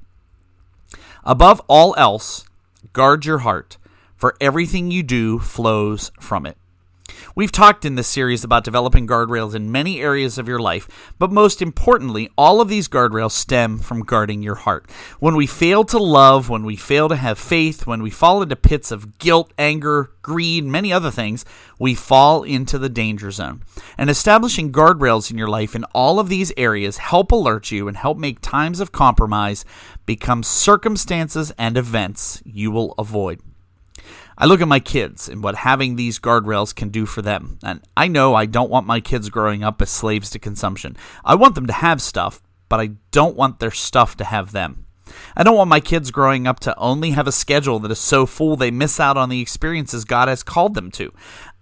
Above 1.22 1.60
all 1.68 1.94
else, 1.98 2.44
guard 2.92 3.26
your 3.26 3.40
heart, 3.40 3.76
for 4.16 4.36
everything 4.40 4.90
you 4.90 5.02
do 5.02 5.38
flows 5.38 6.10
from 6.18 6.46
it. 6.46 6.56
We've 7.34 7.52
talked 7.52 7.84
in 7.84 7.94
this 7.94 8.08
series 8.08 8.44
about 8.44 8.64
developing 8.64 9.06
guardrails 9.06 9.54
in 9.54 9.72
many 9.72 10.00
areas 10.00 10.38
of 10.38 10.48
your 10.48 10.58
life, 10.58 11.12
but 11.18 11.32
most 11.32 11.62
importantly, 11.62 12.28
all 12.36 12.60
of 12.60 12.68
these 12.68 12.88
guardrails 12.88 13.32
stem 13.32 13.78
from 13.78 14.02
guarding 14.02 14.42
your 14.42 14.54
heart. 14.56 14.90
When 15.18 15.34
we 15.36 15.46
fail 15.46 15.84
to 15.84 15.98
love, 15.98 16.48
when 16.48 16.64
we 16.64 16.76
fail 16.76 17.08
to 17.08 17.16
have 17.16 17.38
faith, 17.38 17.86
when 17.86 18.02
we 18.02 18.10
fall 18.10 18.42
into 18.42 18.56
pits 18.56 18.90
of 18.90 19.18
guilt, 19.18 19.52
anger, 19.58 20.10
greed, 20.22 20.64
many 20.64 20.92
other 20.92 21.10
things, 21.10 21.44
we 21.78 21.94
fall 21.94 22.42
into 22.42 22.78
the 22.78 22.88
danger 22.88 23.30
zone. 23.30 23.62
And 23.98 24.08
establishing 24.08 24.72
guardrails 24.72 25.30
in 25.30 25.38
your 25.38 25.48
life 25.48 25.74
in 25.74 25.84
all 25.94 26.20
of 26.20 26.28
these 26.28 26.52
areas 26.56 26.98
help 26.98 27.32
alert 27.32 27.70
you 27.70 27.88
and 27.88 27.96
help 27.96 28.18
make 28.18 28.40
times 28.40 28.80
of 28.80 28.92
compromise 28.92 29.64
become 30.06 30.42
circumstances 30.42 31.52
and 31.58 31.76
events 31.76 32.42
you 32.44 32.70
will 32.70 32.94
avoid. 32.98 33.40
I 34.38 34.46
look 34.46 34.60
at 34.60 34.68
my 34.68 34.80
kids 34.80 35.28
and 35.28 35.42
what 35.42 35.56
having 35.56 35.96
these 35.96 36.18
guardrails 36.18 36.74
can 36.74 36.88
do 36.88 37.06
for 37.06 37.22
them. 37.22 37.58
And 37.62 37.82
I 37.96 38.08
know 38.08 38.34
I 38.34 38.46
don't 38.46 38.70
want 38.70 38.86
my 38.86 39.00
kids 39.00 39.28
growing 39.28 39.62
up 39.62 39.82
as 39.82 39.90
slaves 39.90 40.30
to 40.30 40.38
consumption. 40.38 40.96
I 41.24 41.34
want 41.34 41.54
them 41.54 41.66
to 41.66 41.72
have 41.72 42.00
stuff, 42.00 42.42
but 42.68 42.80
I 42.80 42.92
don't 43.10 43.36
want 43.36 43.60
their 43.60 43.70
stuff 43.70 44.16
to 44.16 44.24
have 44.24 44.52
them. 44.52 44.86
I 45.36 45.42
don't 45.42 45.56
want 45.56 45.68
my 45.68 45.80
kids 45.80 46.10
growing 46.10 46.46
up 46.46 46.60
to 46.60 46.78
only 46.78 47.10
have 47.10 47.26
a 47.26 47.32
schedule 47.32 47.78
that 47.80 47.90
is 47.90 47.98
so 47.98 48.26
full 48.26 48.56
they 48.56 48.70
miss 48.70 48.98
out 48.98 49.16
on 49.16 49.28
the 49.28 49.40
experiences 49.40 50.04
God 50.04 50.28
has 50.28 50.42
called 50.42 50.74
them 50.74 50.90
to. 50.92 51.12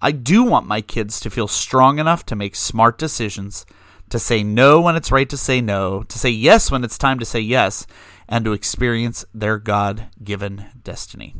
I 0.01 0.13
do 0.13 0.43
want 0.43 0.67
my 0.67 0.81
kids 0.81 1.21
to 1.21 1.31
feel 1.31 1.49
strong 1.49 1.99
enough 1.99 2.25
to 2.27 2.37
make 2.37 2.55
smart 2.55 2.99
decisions, 2.99 3.67
to 4.11 4.19
say 4.19 4.43
no 4.43 4.81
when 4.81 4.97
it's 4.97 5.13
right 5.13 5.29
to 5.29 5.37
say 5.37 5.61
no, 5.61 6.03
to 6.05 6.19
say 6.19 6.31
yes 6.31 6.71
when 6.71 6.85
it's 6.85 6.99
time 6.99 7.19
to 7.19 7.25
say 7.25 7.41
yes, 7.41 7.87
and 8.29 8.45
to 8.45 8.53
experience 8.53 9.25
their 9.35 9.59
God 9.59 10.09
given 10.23 10.67
destiny. 10.83 11.35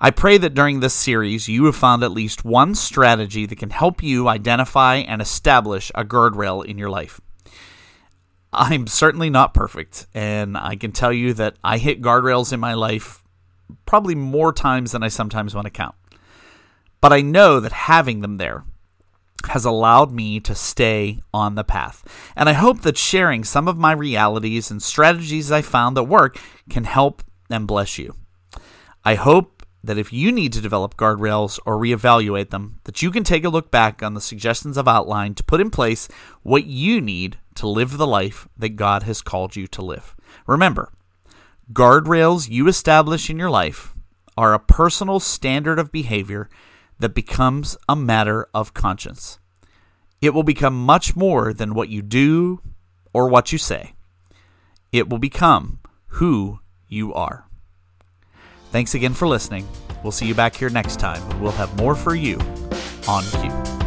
I 0.00 0.10
pray 0.10 0.38
that 0.38 0.54
during 0.54 0.80
this 0.80 0.94
series 0.94 1.48
you 1.48 1.64
have 1.66 1.76
found 1.76 2.02
at 2.02 2.12
least 2.12 2.44
one 2.44 2.74
strategy 2.74 3.46
that 3.46 3.58
can 3.58 3.70
help 3.70 4.02
you 4.02 4.28
identify 4.28 4.96
and 4.96 5.22
establish 5.22 5.90
a 5.94 6.04
guardrail 6.04 6.64
in 6.64 6.78
your 6.78 6.90
life. 6.90 7.20
I'm 8.52 8.86
certainly 8.86 9.30
not 9.30 9.54
perfect, 9.54 10.06
and 10.14 10.56
I 10.56 10.76
can 10.76 10.92
tell 10.92 11.12
you 11.12 11.34
that 11.34 11.56
I 11.64 11.78
hit 11.78 12.02
guardrails 12.02 12.52
in 12.52 12.60
my 12.60 12.74
life 12.74 13.24
probably 13.86 14.14
more 14.14 14.52
times 14.52 14.92
than 14.92 15.02
I 15.02 15.08
sometimes 15.08 15.54
want 15.54 15.66
to 15.66 15.70
count. 15.70 15.94
But 17.00 17.12
I 17.12 17.20
know 17.20 17.60
that 17.60 17.72
having 17.72 18.20
them 18.20 18.36
there 18.36 18.64
has 19.48 19.64
allowed 19.64 20.12
me 20.12 20.40
to 20.40 20.54
stay 20.54 21.20
on 21.32 21.54
the 21.54 21.64
path. 21.64 22.02
And 22.36 22.48
I 22.48 22.54
hope 22.54 22.80
that 22.82 22.96
sharing 22.96 23.44
some 23.44 23.68
of 23.68 23.76
my 23.76 23.92
realities 23.92 24.70
and 24.70 24.82
strategies 24.82 25.52
I 25.52 25.60
found 25.60 25.96
that 25.96 26.04
work 26.04 26.38
can 26.70 26.84
help 26.84 27.22
and 27.50 27.66
bless 27.66 27.98
you. 27.98 28.14
I 29.04 29.16
hope 29.16 29.53
that 29.84 29.98
if 29.98 30.12
you 30.12 30.32
need 30.32 30.52
to 30.54 30.60
develop 30.60 30.96
guardrails 30.96 31.58
or 31.66 31.76
reevaluate 31.76 32.50
them, 32.50 32.80
that 32.84 33.02
you 33.02 33.10
can 33.10 33.22
take 33.22 33.44
a 33.44 33.50
look 33.50 33.70
back 33.70 34.02
on 34.02 34.14
the 34.14 34.20
suggestions 34.20 34.78
I've 34.78 34.88
outlined 34.88 35.36
to 35.36 35.44
put 35.44 35.60
in 35.60 35.70
place 35.70 36.08
what 36.42 36.64
you 36.64 37.00
need 37.00 37.38
to 37.56 37.68
live 37.68 37.98
the 37.98 38.06
life 38.06 38.48
that 38.56 38.70
God 38.70 39.02
has 39.02 39.20
called 39.20 39.56
you 39.56 39.66
to 39.68 39.82
live. 39.82 40.16
Remember, 40.46 40.90
guardrails 41.72 42.48
you 42.48 42.66
establish 42.66 43.28
in 43.28 43.38
your 43.38 43.50
life 43.50 43.94
are 44.36 44.54
a 44.54 44.58
personal 44.58 45.20
standard 45.20 45.78
of 45.78 45.92
behavior 45.92 46.48
that 46.98 47.14
becomes 47.14 47.76
a 47.88 47.94
matter 47.94 48.48
of 48.54 48.74
conscience. 48.74 49.38
It 50.22 50.32
will 50.32 50.42
become 50.42 50.74
much 50.74 51.14
more 51.14 51.52
than 51.52 51.74
what 51.74 51.90
you 51.90 52.00
do 52.00 52.62
or 53.12 53.28
what 53.28 53.52
you 53.52 53.58
say. 53.58 53.94
It 54.92 55.10
will 55.10 55.18
become 55.18 55.80
who 56.06 56.60
you 56.88 57.12
are. 57.12 57.46
Thanks 58.74 58.96
again 58.96 59.14
for 59.14 59.28
listening. 59.28 59.68
We'll 60.02 60.10
see 60.10 60.26
you 60.26 60.34
back 60.34 60.56
here 60.56 60.68
next 60.68 60.98
time, 60.98 61.40
we'll 61.40 61.52
have 61.52 61.76
more 61.76 61.94
for 61.94 62.16
you 62.16 62.40
on 63.06 63.22
cue. 63.40 63.83